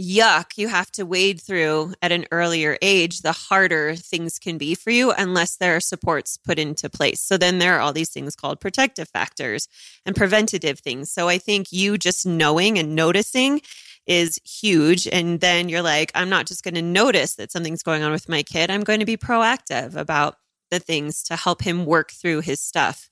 [0.00, 4.74] yuck you have to wade through at an earlier age, the harder things can be
[4.74, 7.20] for you unless there are supports put into place.
[7.20, 9.68] So then there are all these things called protective factors
[10.06, 11.10] and preventative things.
[11.10, 13.60] So I think you just knowing and noticing
[14.06, 15.06] is huge.
[15.08, 18.28] And then you're like, I'm not just going to notice that something's going on with
[18.28, 20.36] my kid, I'm going to be proactive about
[20.70, 23.08] the things to help him work through his stuff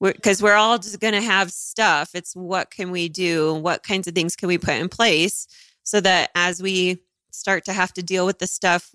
[0.00, 2.10] because we're, all just going to have stuff.
[2.14, 3.54] It's what can we do?
[3.54, 5.46] What kinds of things can we put in place
[5.82, 8.94] so that as we start to have to deal with the stuff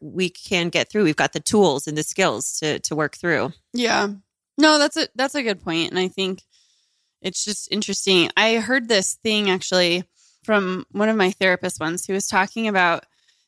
[0.00, 3.52] we can get through, we've got the tools and the skills to to work through.
[3.72, 4.08] Yeah.
[4.58, 6.42] No, that's a that's a good point, and I think
[7.22, 8.30] it's just interesting.
[8.36, 10.04] I heard this thing actually
[10.44, 13.06] from one of my therapists once who was talking about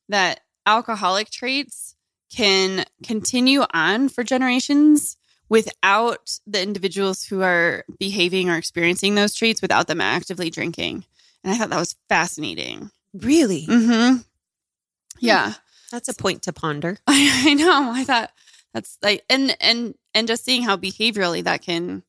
[0.09, 1.94] that alcoholic traits
[2.35, 5.16] can continue on for generations
[5.49, 11.05] without the individuals who are behaving or experiencing those traits without them actively drinking.
[11.44, 12.90] And I thought that was fascinating.
[13.12, 13.66] Really?
[13.66, 14.22] Mm-hmm.
[15.20, 15.52] Yeah.
[15.92, 16.98] That's a point to ponder.
[17.07, 17.92] I, I know.
[17.92, 18.30] I thought
[18.72, 22.02] that's like and and and just seeing how behaviorally that can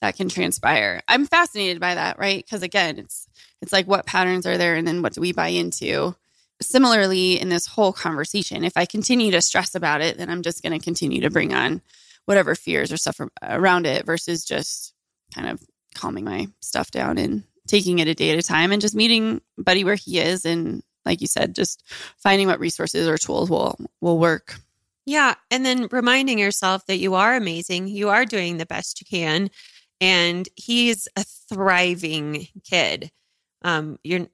[0.00, 1.00] that can transpire.
[1.08, 2.44] I'm fascinated by that, right?
[2.44, 3.26] Because again, it's
[3.60, 6.14] it's like what patterns are there and then what do we buy into?
[6.60, 10.62] Similarly, in this whole conversation, if I continue to stress about it, then I'm just
[10.62, 11.82] going to continue to bring on
[12.26, 14.94] whatever fears or stuff around it versus just
[15.34, 15.60] kind of
[15.96, 17.42] calming my stuff down and
[17.72, 20.82] taking it a day at a time and just meeting Buddy where he is and
[21.06, 21.82] like you said, just
[22.18, 24.60] finding what resources or tools will will work.
[25.06, 29.06] Yeah, and then reminding yourself that you are amazing, you are doing the best you
[29.06, 29.50] can,
[30.00, 33.10] and he's a thriving kid.
[33.62, 34.26] Um, you're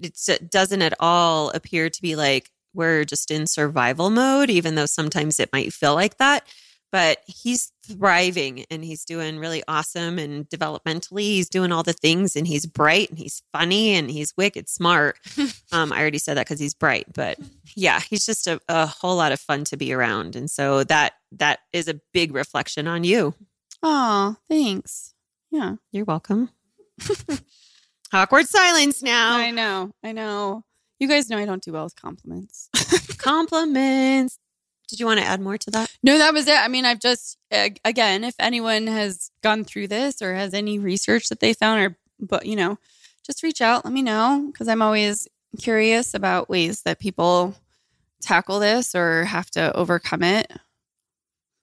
[0.00, 4.86] it doesn't at all appear to be like we're just in survival mode, even though
[4.86, 6.46] sometimes it might feel like that.
[6.92, 12.36] But he's thriving and he's doing really awesome and developmentally he's doing all the things
[12.36, 15.18] and he's bright and he's funny and he's wicked smart
[15.72, 17.38] um, i already said that because he's bright but
[17.74, 21.14] yeah he's just a, a whole lot of fun to be around and so that
[21.32, 23.34] that is a big reflection on you
[23.82, 25.12] Oh, thanks.
[25.50, 25.74] Yeah.
[25.90, 26.50] you're welcome
[28.12, 29.92] awkward silence now I know.
[30.04, 30.62] I know.
[31.00, 32.68] You guys know I don't do well with compliments.
[33.18, 34.38] compliments
[34.92, 36.58] did you want to add more to that no, that was it.
[36.58, 37.38] I mean, I've just,
[37.84, 41.96] again, if anyone has gone through this or has any research that they found, or,
[42.18, 42.76] but, you know,
[43.24, 45.28] just reach out, let me know, because I'm always
[45.60, 47.54] curious about ways that people
[48.20, 50.50] tackle this or have to overcome it.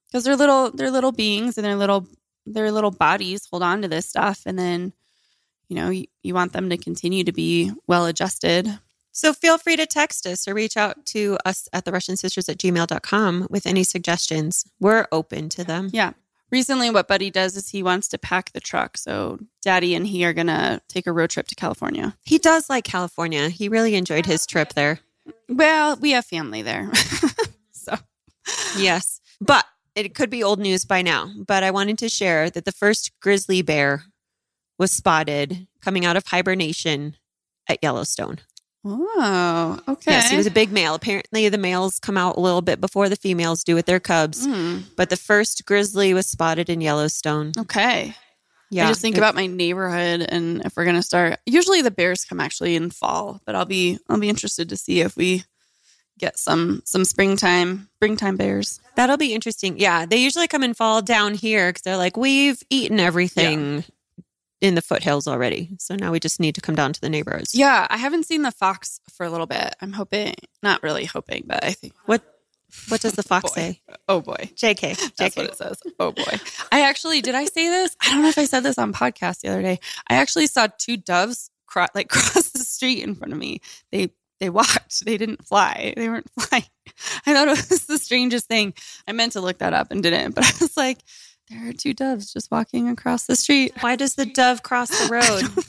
[0.08, 2.08] Because they're little, they're little beings and they're little,
[2.46, 4.44] their little bodies hold on to this stuff.
[4.46, 4.94] And then,
[5.68, 8.80] you know, you, you want them to continue to be well adjusted.
[9.12, 12.48] So feel free to text us or reach out to us at the Russian Sisters
[12.48, 14.66] at gmail.com with any suggestions.
[14.80, 15.90] We're open to them.
[15.92, 16.14] Yeah.
[16.52, 18.98] Recently, what Buddy does is he wants to pack the truck.
[18.98, 22.18] So, Daddy and he are going to take a road trip to California.
[22.24, 23.50] He does like California.
[23.50, 25.00] He really enjoyed his trip there.
[25.48, 26.90] Well, we have family there.
[27.72, 27.96] so,
[28.78, 29.22] Yes.
[29.42, 31.32] But it could be old news by now.
[31.46, 34.04] But I wanted to share that the first grizzly bear
[34.78, 37.16] was spotted coming out of hibernation
[37.68, 38.40] at Yellowstone.
[38.86, 40.12] Oh, okay.
[40.12, 40.96] Yes, he was a big male.
[40.96, 44.46] Apparently, the males come out a little bit before the females do with their cubs.
[44.48, 47.52] Mm, But the first grizzly was spotted in Yellowstone.
[47.58, 48.16] okay.
[48.72, 48.86] Yeah.
[48.86, 51.40] I just think about my neighborhood and if we're going to start.
[51.48, 55.02] Usually the bears come actually in fall, but I'll be I'll be interested to see
[55.02, 55.44] if we
[56.20, 58.80] get some some springtime springtime bears.
[58.96, 59.80] That'll be interesting.
[59.80, 63.86] Yeah, they usually come in fall down here because they're like, we've eaten everything
[64.62, 65.70] in the foothills already.
[65.80, 67.56] So now we just need to come down to the neighborhoods.
[67.56, 69.76] Yeah, I haven't seen the fox for a little bit.
[69.82, 71.94] I'm hoping, not really hoping, but I think.
[72.06, 72.22] What
[72.90, 73.56] What does the fox Boy.
[73.56, 73.82] say?
[74.08, 75.16] Oh boy, JK.
[75.18, 75.50] that's what JK.
[75.50, 75.80] it says.
[76.00, 76.40] Oh boy,
[76.72, 77.36] I actually did.
[77.36, 77.96] I say this.
[78.02, 79.80] I don't know if I said this on podcast the other day.
[80.10, 83.62] I actually saw two doves cro- like cross the street in front of me.
[83.92, 85.04] They they walked.
[85.06, 85.94] They didn't fly.
[85.98, 86.64] They weren't flying.
[87.26, 88.74] I thought it was the strangest thing.
[89.08, 91.00] I meant to look that up and didn't, but I was like,
[91.50, 93.74] there are two doves just walking across the street.
[93.82, 95.66] Why does the dove cross the road?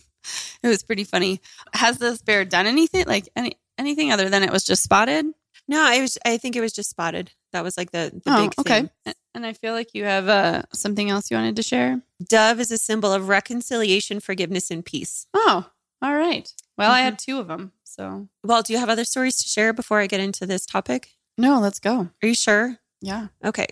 [0.62, 1.40] It was pretty funny.
[1.72, 5.26] Has this bear done anything like any anything other than it was just spotted?
[5.68, 6.18] no, I was.
[6.24, 7.30] I think it was just spotted.
[7.52, 8.88] That was like the, the oh, big okay.
[9.04, 9.14] thing.
[9.34, 12.00] And I feel like you have uh, something else you wanted to share.
[12.28, 15.26] Dove is a symbol of reconciliation, forgiveness, and peace.
[15.34, 15.68] Oh,
[16.02, 16.52] all right.
[16.76, 17.04] Well, I Mm-hmm.
[17.04, 17.72] had two of them.
[17.84, 21.10] So, Well, do you have other stories to share before I get into this topic?
[21.38, 22.08] no, let's go.
[22.22, 22.78] Are you sure?
[23.00, 23.28] Yeah.
[23.44, 23.66] Okay.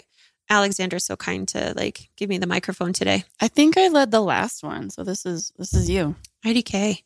[0.51, 3.25] Alexandra's so kind to like give me the microphone today.
[3.41, 4.91] I think I led the last one.
[4.91, 6.17] So this is this is you.
[6.45, 7.03] IDK.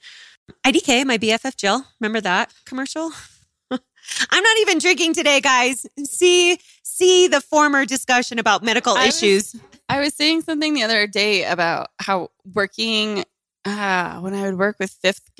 [0.64, 1.84] IDK, my BFF Jill.
[2.00, 3.10] Remember that commercial?
[3.70, 5.86] I'm not even drinking today, guys.
[6.04, 9.56] See, see the former discussion about medical I was- issues.
[9.88, 13.24] I was saying something the other day about how working
[13.64, 15.30] uh, when I would work with fifth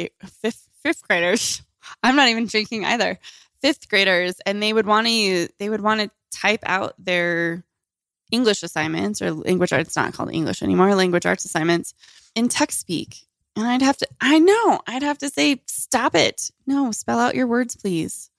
[0.42, 1.62] fifth fifth graders.
[2.02, 3.18] I'm not even drinking either.
[3.62, 7.64] Fifth graders, and they would want to they would want to type out their
[8.32, 9.90] English assignments or language arts.
[9.90, 10.94] It's not called English anymore.
[10.96, 11.94] Language arts assignments
[12.34, 14.08] in text speak, and I'd have to.
[14.20, 16.50] I know I'd have to say stop it.
[16.66, 18.30] No, spell out your words, please.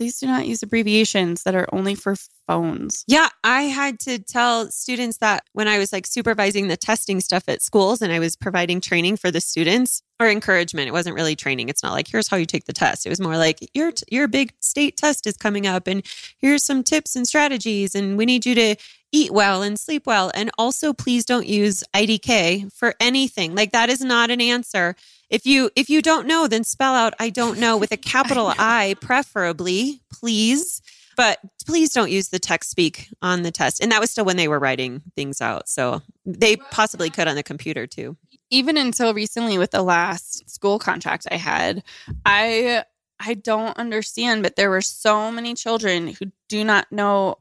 [0.00, 3.04] Please do not use abbreviations that are only for phones.
[3.06, 7.44] Yeah, I had to tell students that when I was like supervising the testing stuff
[7.48, 10.88] at schools and I was providing training for the students or encouragement.
[10.88, 11.68] It wasn't really training.
[11.68, 13.04] It's not like here's how you take the test.
[13.04, 16.02] It was more like your your big state test is coming up and
[16.38, 18.76] here's some tips and strategies and we need you to
[19.12, 23.54] eat well and sleep well and also please don't use IDK for anything.
[23.54, 24.96] Like that is not an answer.
[25.30, 28.52] If you if you don't know then spell out I don't know with a capital
[28.58, 30.82] I preferably, please
[31.16, 33.82] but please don't use the text speak on the test.
[33.82, 35.68] And that was still when they were writing things out.
[35.68, 38.16] So they possibly could on the computer too.
[38.50, 41.82] even until recently with the last school contract I had,
[42.24, 42.84] I
[43.20, 47.36] I don't understand, but there were so many children who do not know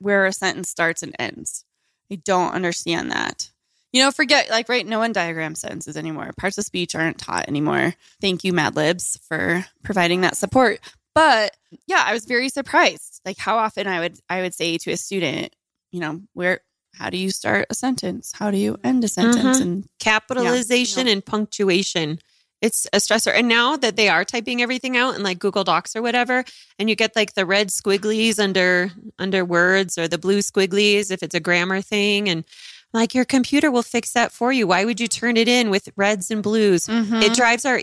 [0.00, 1.64] where a sentence starts and ends.
[2.10, 3.50] I don't understand that.
[3.94, 6.32] You know, forget like right, no one diagrams sentences anymore.
[6.36, 7.94] Parts of speech aren't taught anymore.
[8.20, 10.80] Thank you, Mad Libs, for providing that support.
[11.14, 13.20] But yeah, I was very surprised.
[13.24, 15.54] Like how often I would I would say to a student,
[15.92, 16.58] you know, where
[16.96, 18.32] how do you start a sentence?
[18.34, 19.58] How do you end a sentence?
[19.58, 19.62] Mhm.
[19.62, 22.18] And Capitalization and punctuation.
[22.60, 23.32] It's a stressor.
[23.32, 26.44] And now that they are typing everything out in like Google Docs or whatever,
[26.80, 31.22] and you get like the red squigglies under under words or the blue squigglies if
[31.22, 32.28] it's a grammar thing.
[32.28, 32.44] And
[32.94, 34.66] like your computer will fix that for you.
[34.66, 36.86] Why would you turn it in with reds and blues?
[36.86, 37.22] Mhm.
[37.22, 37.78] It drives our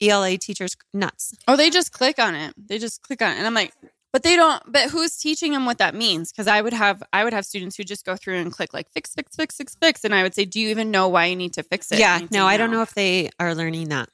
[0.00, 1.34] ELA teachers nuts.
[1.46, 2.54] Oh, they just click on it.
[2.56, 3.36] They just click on it.
[3.38, 3.74] And I'm like,
[4.12, 4.62] But they don't.
[4.70, 6.30] But who's teaching them what that means?
[6.32, 8.90] Because I would have I would have students who just go through and click like
[8.92, 11.34] fix fix fix fix fix, and I would say, "Do you even know why you
[11.36, 14.10] need to fix it?" Yeah, no, I don't know if they are learning that.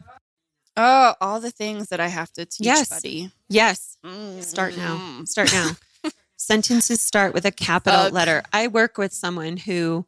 [0.76, 2.88] Oh, all the things that I have to teach, Yes.
[2.88, 3.32] buddy.
[3.48, 3.96] Yes.
[4.42, 5.22] Start now.
[5.24, 5.72] Start now.
[6.36, 8.12] Sentences start with a capital Ugh.
[8.12, 8.44] letter.
[8.52, 10.06] I work with someone who,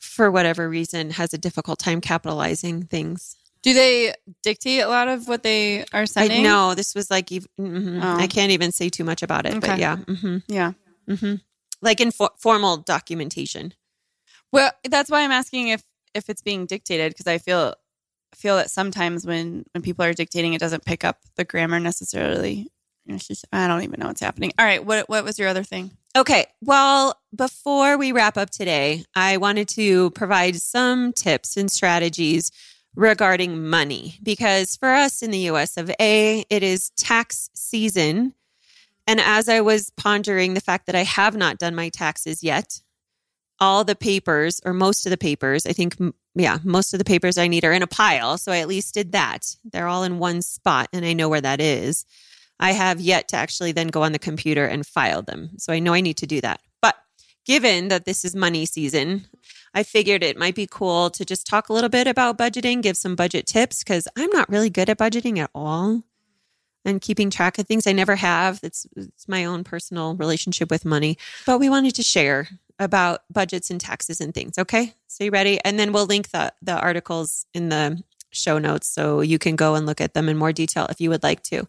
[0.00, 3.36] for whatever reason, has a difficult time capitalizing things.
[3.62, 6.30] Do they dictate a lot of what they are saying?
[6.30, 6.42] I sending?
[6.44, 8.00] know this was like, mhm.
[8.02, 8.16] Oh.
[8.16, 9.80] I can't even say too much about it, but Okay.
[9.80, 9.96] yeah.
[9.96, 10.72] hmm Yeah.
[11.08, 11.34] hmm
[11.82, 13.74] Like in for- formal documentation.
[14.52, 15.82] Well, that's why I'm asking if
[16.14, 17.74] if it's being dictated because I feel
[18.34, 22.68] feel that sometimes when when people are dictating, it doesn't pick up the grammar necessarily.
[23.08, 24.52] It's just I don't even know what's happening.
[24.58, 25.90] All right, what what was your other thing?
[26.16, 26.46] Okay.
[26.62, 32.50] Well, before we wrap up today, I wanted to provide some tips and strategies
[32.94, 38.32] regarding money because for us in the US of A, it is tax season.
[39.06, 42.80] And as I was pondering the fact that I have not done my taxes yet,
[43.60, 45.96] all the papers or most of the papers, I think,
[46.34, 48.38] yeah, most of the papers I need are in a pile.
[48.38, 49.54] So I at least did that.
[49.64, 52.04] They're all in one spot and I know where that is.
[52.58, 55.50] I have yet to actually then go on the computer and file them.
[55.58, 56.60] So I know I need to do that.
[56.80, 56.96] But
[57.44, 59.26] given that this is money season,
[59.74, 62.96] I figured it might be cool to just talk a little bit about budgeting, give
[62.96, 66.02] some budget tips because I'm not really good at budgeting at all
[66.84, 67.86] and keeping track of things.
[67.86, 68.60] I never have.
[68.62, 71.18] It's, it's my own personal relationship with money.
[71.44, 72.48] But we wanted to share
[72.78, 74.56] about budgets and taxes and things.
[74.56, 74.94] Okay.
[75.06, 75.58] So you ready?
[75.64, 78.02] And then we'll link the, the articles in the
[78.36, 81.10] show notes so you can go and look at them in more detail if you
[81.10, 81.66] would like to.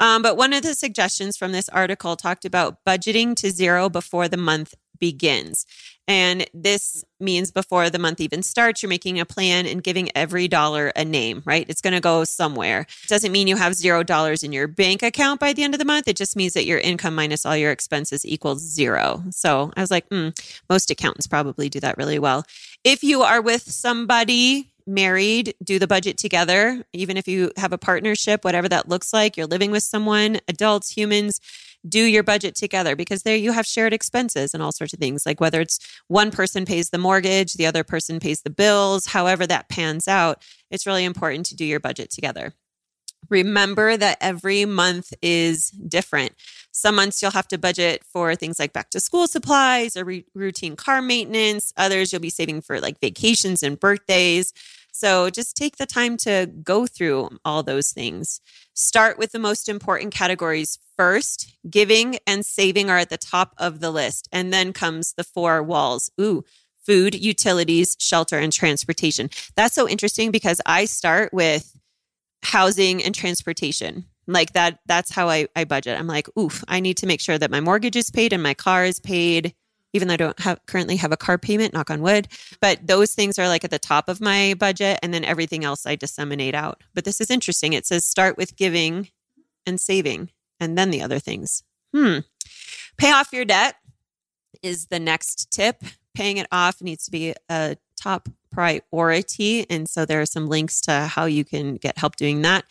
[0.00, 4.28] Um, but one of the suggestions from this article talked about budgeting to zero before
[4.28, 5.66] the month begins.
[6.08, 10.48] And this means before the month even starts, you're making a plan and giving every
[10.48, 11.64] dollar a name, right?
[11.68, 12.80] It's going to go somewhere.
[13.04, 15.78] It doesn't mean you have zero dollars in your bank account by the end of
[15.78, 16.08] the month.
[16.08, 19.22] It just means that your income minus all your expenses equals zero.
[19.30, 20.30] So I was like, hmm,
[20.68, 22.44] most accountants probably do that really well.
[22.82, 26.84] If you are with somebody, married, do the budget together.
[26.92, 30.90] Even if you have a partnership, whatever that looks like, you're living with someone, adults,
[30.90, 31.40] humans,
[31.88, 35.26] do your budget together because there you have shared expenses and all sorts of things.
[35.26, 35.78] Like whether it's
[36.08, 40.42] one person pays the mortgage, the other person pays the bills, however that pans out,
[40.70, 42.54] it's really important to do your budget together.
[43.28, 46.32] Remember that every month is different.
[46.72, 50.26] Some months you'll have to budget for things like back to school supplies or re-
[50.34, 51.72] routine car maintenance.
[51.76, 54.52] Others you'll be saving for like vacations and birthdays.
[54.92, 58.40] So just take the time to go through all those things.
[58.74, 61.56] Start with the most important categories first.
[61.68, 64.28] Giving and saving are at the top of the list.
[64.30, 66.10] And then comes the four walls.
[66.20, 66.44] Ooh,
[66.84, 69.30] food, utilities, shelter, and transportation.
[69.56, 71.74] That's so interesting because I start with
[72.42, 76.96] housing and transportation like that that's how I, I budget i'm like oof i need
[76.98, 79.54] to make sure that my mortgage is paid and my car is paid
[79.92, 82.28] even though i don't have currently have a car payment knock on wood
[82.60, 85.86] but those things are like at the top of my budget and then everything else
[85.86, 89.08] i disseminate out but this is interesting it says start with giving
[89.66, 90.30] and saving
[90.60, 91.62] and then the other things
[91.94, 92.18] hmm
[92.96, 93.76] pay off your debt
[94.62, 95.82] is the next tip
[96.14, 99.68] paying it off needs to be a top priority.
[99.70, 102.64] And so there are some links to how you can get help doing that.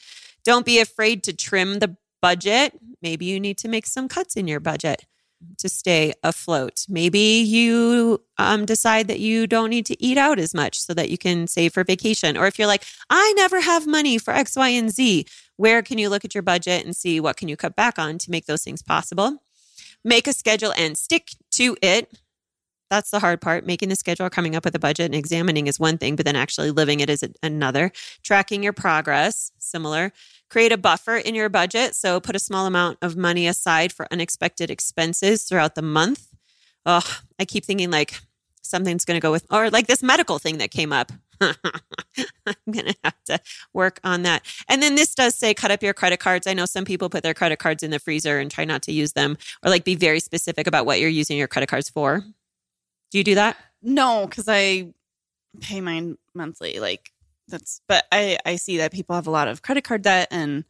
[0.44, 2.80] Don't be afraid to trim the budget.
[3.02, 5.06] Maybe you need to make some cuts in your budget
[5.58, 6.86] to stay afloat.
[6.90, 11.10] Maybe you um, decide that you don't need to eat out as much so that
[11.10, 12.38] you can save for vacation.
[12.38, 15.26] Or if you're like, I never have money for X, Y, and Z,
[15.58, 18.18] where can you look at your budget and see what can you cut back on
[18.20, 19.44] to make those things possible?
[20.04, 22.12] Make a schedule and stick to it.
[22.90, 23.66] That's the hard part.
[23.66, 26.36] Making the schedule, coming up with a budget, and examining is one thing, but then
[26.36, 27.92] actually living it is another.
[28.24, 30.12] Tracking your progress, similar.
[30.52, 31.96] Create a buffer in your budget.
[31.96, 36.28] So put a small amount of money aside for unexpected expenses throughout the month.
[36.86, 38.20] Oh, I keep thinking like
[38.62, 41.14] something's going to go with, or like this medical thing that came up.
[41.42, 41.56] I'm
[42.70, 43.40] going to have to
[43.74, 44.44] work on that.
[44.68, 46.46] And then this does say cut up your credit cards.
[46.46, 48.92] I know some people put their credit cards in the freezer and try not to
[48.92, 52.26] use them or like be very specific about what you're using your credit cards for.
[53.12, 53.56] Do you do that?
[53.82, 54.90] No, because I
[55.62, 56.82] pay mine monthly.
[56.82, 57.14] Like
[57.48, 60.64] that's, but I I see that people have a lot of credit card debt, and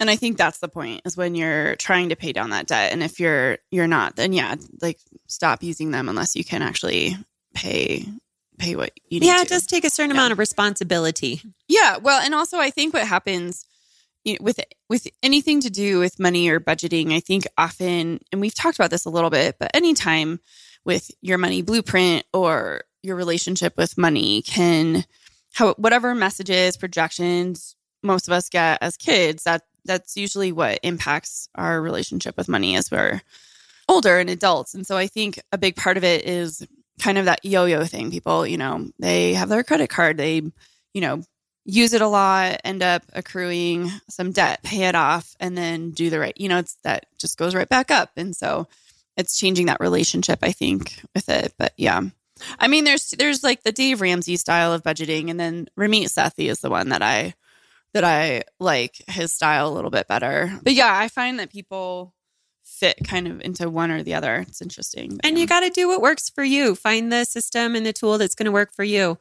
[0.00, 2.92] and I think that's the point is when you're trying to pay down that debt,
[2.92, 7.16] and if you're you're not, then yeah, like stop using them unless you can actually
[7.54, 8.06] pay
[8.58, 9.26] pay what you need.
[9.26, 9.48] Yeah, to.
[9.48, 10.20] just take a certain Yeah.
[10.20, 11.42] amount of responsibility.
[11.68, 13.64] Yeah, well, and also I think what happens
[14.24, 18.40] you know, with with anything to do with money or budgeting, I think often, and
[18.40, 20.40] we've talked about this a little bit, but anytime
[20.84, 25.04] with your money blueprint or your relationship with money can
[25.54, 31.48] how whatever messages projections most of us get as kids that that's usually what impacts
[31.54, 33.20] our relationship with money as we're
[33.88, 34.74] older and adults.
[34.74, 36.64] And so I think a big part of it is
[37.00, 38.10] kind of that yo-yo thing.
[38.10, 40.42] People, you know, they have their credit card, they,
[40.92, 41.22] you know,
[41.64, 46.10] use it a lot, end up accruing some debt, pay it off, and then do
[46.10, 48.10] the right, you know, it's that just goes right back up.
[48.16, 48.68] And so
[49.16, 51.54] it's changing that relationship, I think, with it.
[51.58, 52.02] But yeah.
[52.58, 56.50] I mean, there's there's like the Dave Ramsey style of budgeting, and then Ramit Sethi
[56.50, 57.34] is the one that I
[57.94, 60.58] that I like his style a little bit better.
[60.62, 62.14] But yeah, I find that people
[62.64, 64.44] fit kind of into one or the other.
[64.48, 65.18] It's interesting.
[65.24, 66.74] And you got to do what works for you.
[66.74, 69.18] Find the system and the tool that's going to work for you.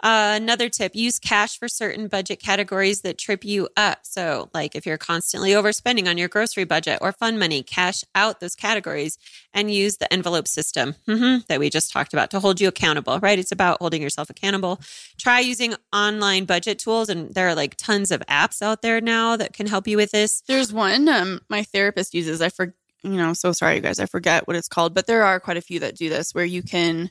[0.00, 3.98] Uh, another tip use cash for certain budget categories that trip you up.
[4.02, 8.38] So, like if you're constantly overspending on your grocery budget or fund money, cash out
[8.38, 9.18] those categories
[9.52, 13.18] and use the envelope system mm-hmm, that we just talked about to hold you accountable,
[13.18, 13.38] right?
[13.38, 14.80] It's about holding yourself accountable.
[15.18, 19.36] Try using online budget tools, and there are like tons of apps out there now
[19.36, 20.42] that can help you with this.
[20.46, 22.40] There's one um, my therapist uses.
[22.40, 25.22] I for you know, so sorry, you guys, I forget what it's called, but there
[25.22, 27.10] are quite a few that do this where you can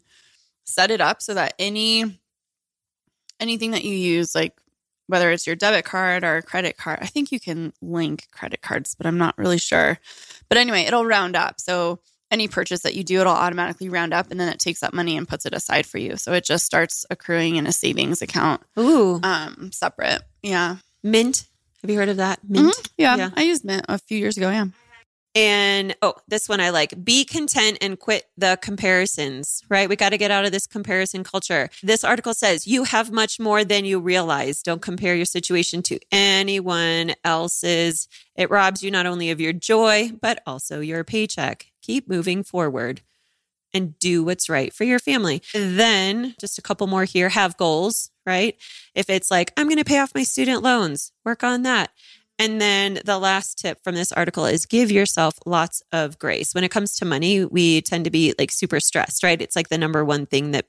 [0.63, 2.19] set it up so that any
[3.39, 4.53] anything that you use, like
[5.07, 8.93] whether it's your debit card or credit card, I think you can link credit cards,
[8.95, 9.99] but I'm not really sure.
[10.49, 11.59] But anyway, it'll round up.
[11.59, 14.93] So any purchase that you do, it'll automatically round up and then it takes that
[14.93, 16.17] money and puts it aside for you.
[16.17, 18.61] So it just starts accruing in a savings account.
[18.77, 19.19] Ooh.
[19.23, 20.21] Um, separate.
[20.43, 20.77] Yeah.
[21.03, 21.45] Mint.
[21.81, 22.39] Have you heard of that?
[22.43, 22.67] Mint.
[22.67, 22.93] Mm-hmm.
[22.97, 23.29] Yeah, yeah.
[23.35, 24.49] I used Mint a few years ago.
[24.49, 24.65] Yeah.
[25.38, 27.05] And oh, this one I like.
[27.05, 29.88] Be content and quit the comparisons, right?
[29.88, 31.69] We got to get out of this comparison culture.
[31.83, 34.63] This article says you have much more than you realize.
[34.63, 38.07] Don't compare your situation to anyone else's.
[38.35, 41.67] It robs you not only of your joy, but also your paycheck.
[41.83, 43.01] Keep moving forward
[43.75, 45.43] and do what's right for your family.
[45.53, 48.57] Then, just a couple more here have goals, right?
[48.95, 51.91] If it's like, I'm going to pay off my student loans, work on that.
[52.39, 56.53] And then the last tip from this article is give yourself lots of grace.
[56.53, 59.41] When it comes to money, we tend to be like super stressed, right?
[59.41, 60.67] It's like the number one thing that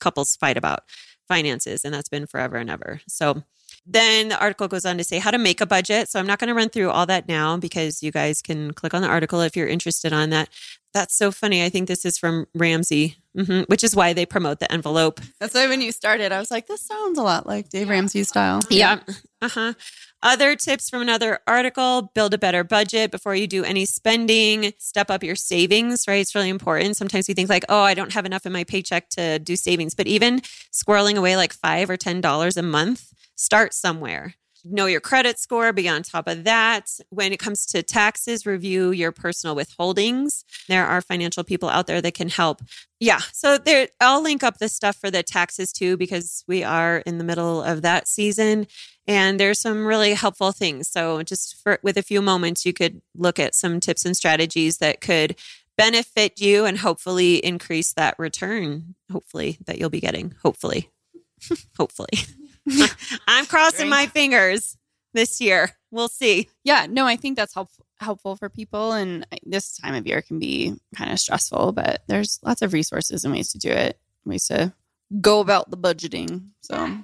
[0.00, 0.84] couples fight about
[1.26, 3.00] finances, and that's been forever and ever.
[3.08, 3.42] So
[3.86, 6.08] then the article goes on to say how to make a budget.
[6.08, 8.92] So I'm not going to run through all that now because you guys can click
[8.92, 10.50] on the article if you're interested on that.
[10.92, 11.64] That's so funny.
[11.64, 15.20] I think this is from Ramsey, mm-hmm, which is why they promote the envelope.
[15.40, 18.24] That's why when you started, I was like, this sounds a lot like Dave Ramsey
[18.24, 18.60] style.
[18.68, 19.00] Yeah.
[19.40, 19.72] Uh huh.
[20.20, 25.10] Other tips from another article build a better budget before you do any spending, step
[25.10, 26.20] up your savings, right?
[26.20, 26.96] It's really important.
[26.96, 29.94] Sometimes we think, like, oh, I don't have enough in my paycheck to do savings,
[29.94, 30.40] but even
[30.72, 34.34] squirreling away like five or $10 a month, start somewhere
[34.64, 36.90] know your credit score, be on top of that.
[37.10, 40.44] When it comes to taxes, review your personal withholdings.
[40.68, 42.62] There are financial people out there that can help.
[43.00, 43.20] Yeah.
[43.32, 47.18] So there I'll link up the stuff for the taxes too because we are in
[47.18, 48.66] the middle of that season
[49.06, 50.88] and there's some really helpful things.
[50.88, 54.78] So just for with a few moments you could look at some tips and strategies
[54.78, 55.36] that could
[55.78, 60.90] benefit you and hopefully increase that return hopefully that you'll be getting hopefully
[61.78, 62.08] hopefully
[63.28, 63.90] I'm crossing Drink.
[63.90, 64.76] my fingers
[65.14, 65.70] this year.
[65.90, 66.48] We'll see.
[66.64, 70.38] Yeah, no, I think that's helpful helpful for people and this time of year can
[70.38, 74.46] be kind of stressful, but there's lots of resources and ways to do it, ways
[74.46, 74.72] to
[75.20, 76.50] go about the budgeting.
[76.60, 76.98] So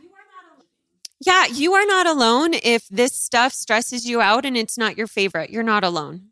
[1.20, 5.06] yeah, you are not alone if this stuff stresses you out and it's not your
[5.06, 5.50] favorite.
[5.50, 6.28] You're not alone.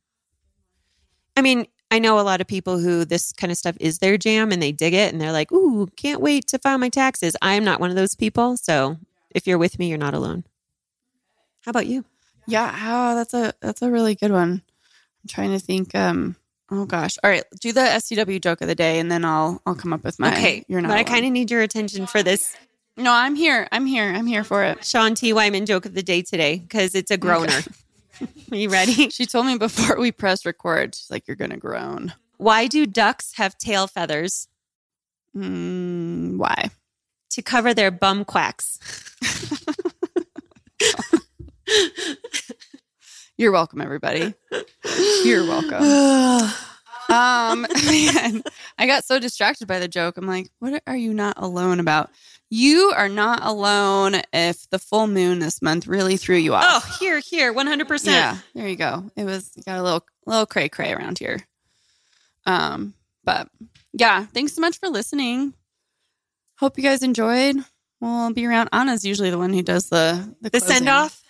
[1.37, 4.17] I mean, I know a lot of people who this kind of stuff is their
[4.17, 7.37] jam and they dig it and they're like, "Ooh, can't wait to file my taxes."
[7.43, 8.99] I am not one of those people, so
[9.35, 10.45] if you're with me, you're not alone.
[11.65, 12.05] How about you?
[12.47, 14.63] Yeah, oh, that's a that's a really good one.
[15.23, 15.95] I'm trying to think.
[15.95, 16.37] Um,
[16.71, 17.19] oh gosh.
[17.23, 20.05] All right, do the STW joke of the day, and then I'll I'll come up
[20.05, 20.33] with my.
[20.33, 20.89] Okay, you're not.
[20.89, 21.07] But alone.
[21.07, 22.57] I kind of need your attention for this.
[22.97, 23.69] No, I'm here.
[23.73, 24.13] I'm here.
[24.13, 24.85] I'm here for it.
[24.85, 25.33] Sean T.
[25.33, 27.63] Wyman joke of the day today because it's a groaner.
[28.53, 29.09] Are you ready?
[29.11, 30.95] She told me before we press record.
[30.95, 34.49] She's like, "You're gonna groan." Why do ducks have tail feathers?
[35.37, 36.71] Mm, why?
[37.33, 38.79] To cover their bum quacks.
[43.39, 44.35] You're welcome, everybody.
[45.25, 45.83] You're welcome.
[47.09, 48.43] um, man,
[48.79, 50.17] I got so distracted by the joke.
[50.17, 52.11] I'm like, what are you not alone about?
[52.51, 56.65] You are not alone if the full moon this month really threw you off.
[56.67, 58.07] Oh, here, here, 100%.
[58.07, 59.11] Yeah, there you go.
[59.17, 61.41] It was got a little little cray cray around here.
[62.45, 62.93] Um,
[63.25, 63.49] but
[63.95, 65.55] yeah, thanks so much for listening.
[66.63, 67.57] Hope you guys enjoyed.
[68.01, 68.69] We'll be around.
[68.73, 71.21] Anna's usually the one who does the the, the send off.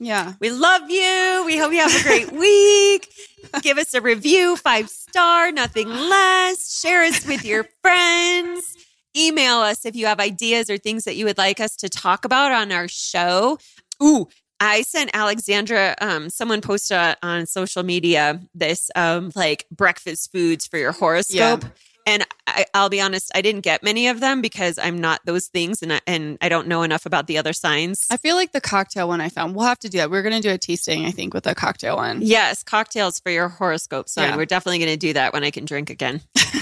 [0.00, 0.32] Yeah.
[0.40, 1.42] We love you.
[1.44, 3.06] We hope you have a great week.
[3.60, 6.80] Give us a review, five star, nothing less.
[6.80, 8.74] Share us with your friends.
[9.14, 12.24] Email us if you have ideas or things that you would like us to talk
[12.24, 13.58] about on our show.
[14.02, 14.26] Ooh,
[14.58, 20.78] I sent Alexandra, um, someone posted on social media this um, like breakfast foods for
[20.78, 21.62] your horoscope.
[21.62, 21.68] Yeah.
[22.06, 25.46] And I, I'll be honest, I didn't get many of them because I'm not those
[25.46, 28.06] things, and I, and I don't know enough about the other signs.
[28.10, 29.54] I feel like the cocktail one I found.
[29.54, 30.10] We'll have to do that.
[30.10, 32.22] We're going to do a tasting, I think, with the cocktail one.
[32.22, 34.30] yes, cocktails for your horoscope sign.
[34.30, 34.36] Yeah.
[34.36, 36.20] We're definitely going to do that when I can drink again.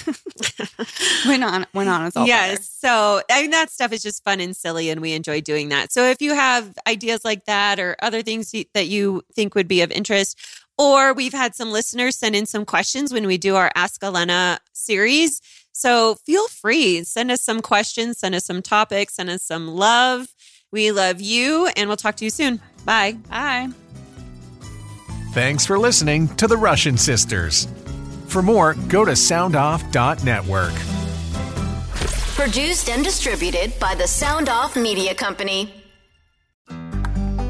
[1.26, 2.70] When on, when on, it's all yes.
[2.70, 5.93] So I mean, that stuff is just fun and silly, and we enjoy doing that.
[5.93, 9.82] So if you have ideas like that or other things that you think would be
[9.82, 10.38] of interest,
[10.80, 14.58] or we've had some listeners send in some questions when we do our Ask Elena
[14.72, 15.42] series.
[15.72, 20.28] So feel free, send us some questions, send us some topics, send us some love.
[20.72, 22.62] We love you, and we'll talk to you soon.
[22.86, 23.12] Bye.
[23.28, 23.68] Bye.
[25.32, 27.68] Thanks for listening to the Russian Sisters.
[28.28, 30.72] For more, go to soundoff.network.
[32.36, 35.79] Produced and distributed by the Sound Off Media Company.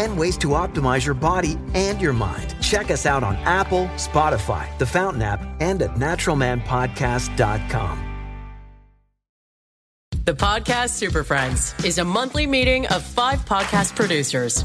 [0.00, 2.56] and ways to optimize your body and your mind.
[2.60, 8.06] Check us out on Apple, Spotify, the Fountain app, and at naturalmanpodcast.com.
[10.24, 14.64] The Podcast Super Friends is a monthly meeting of five podcast producers.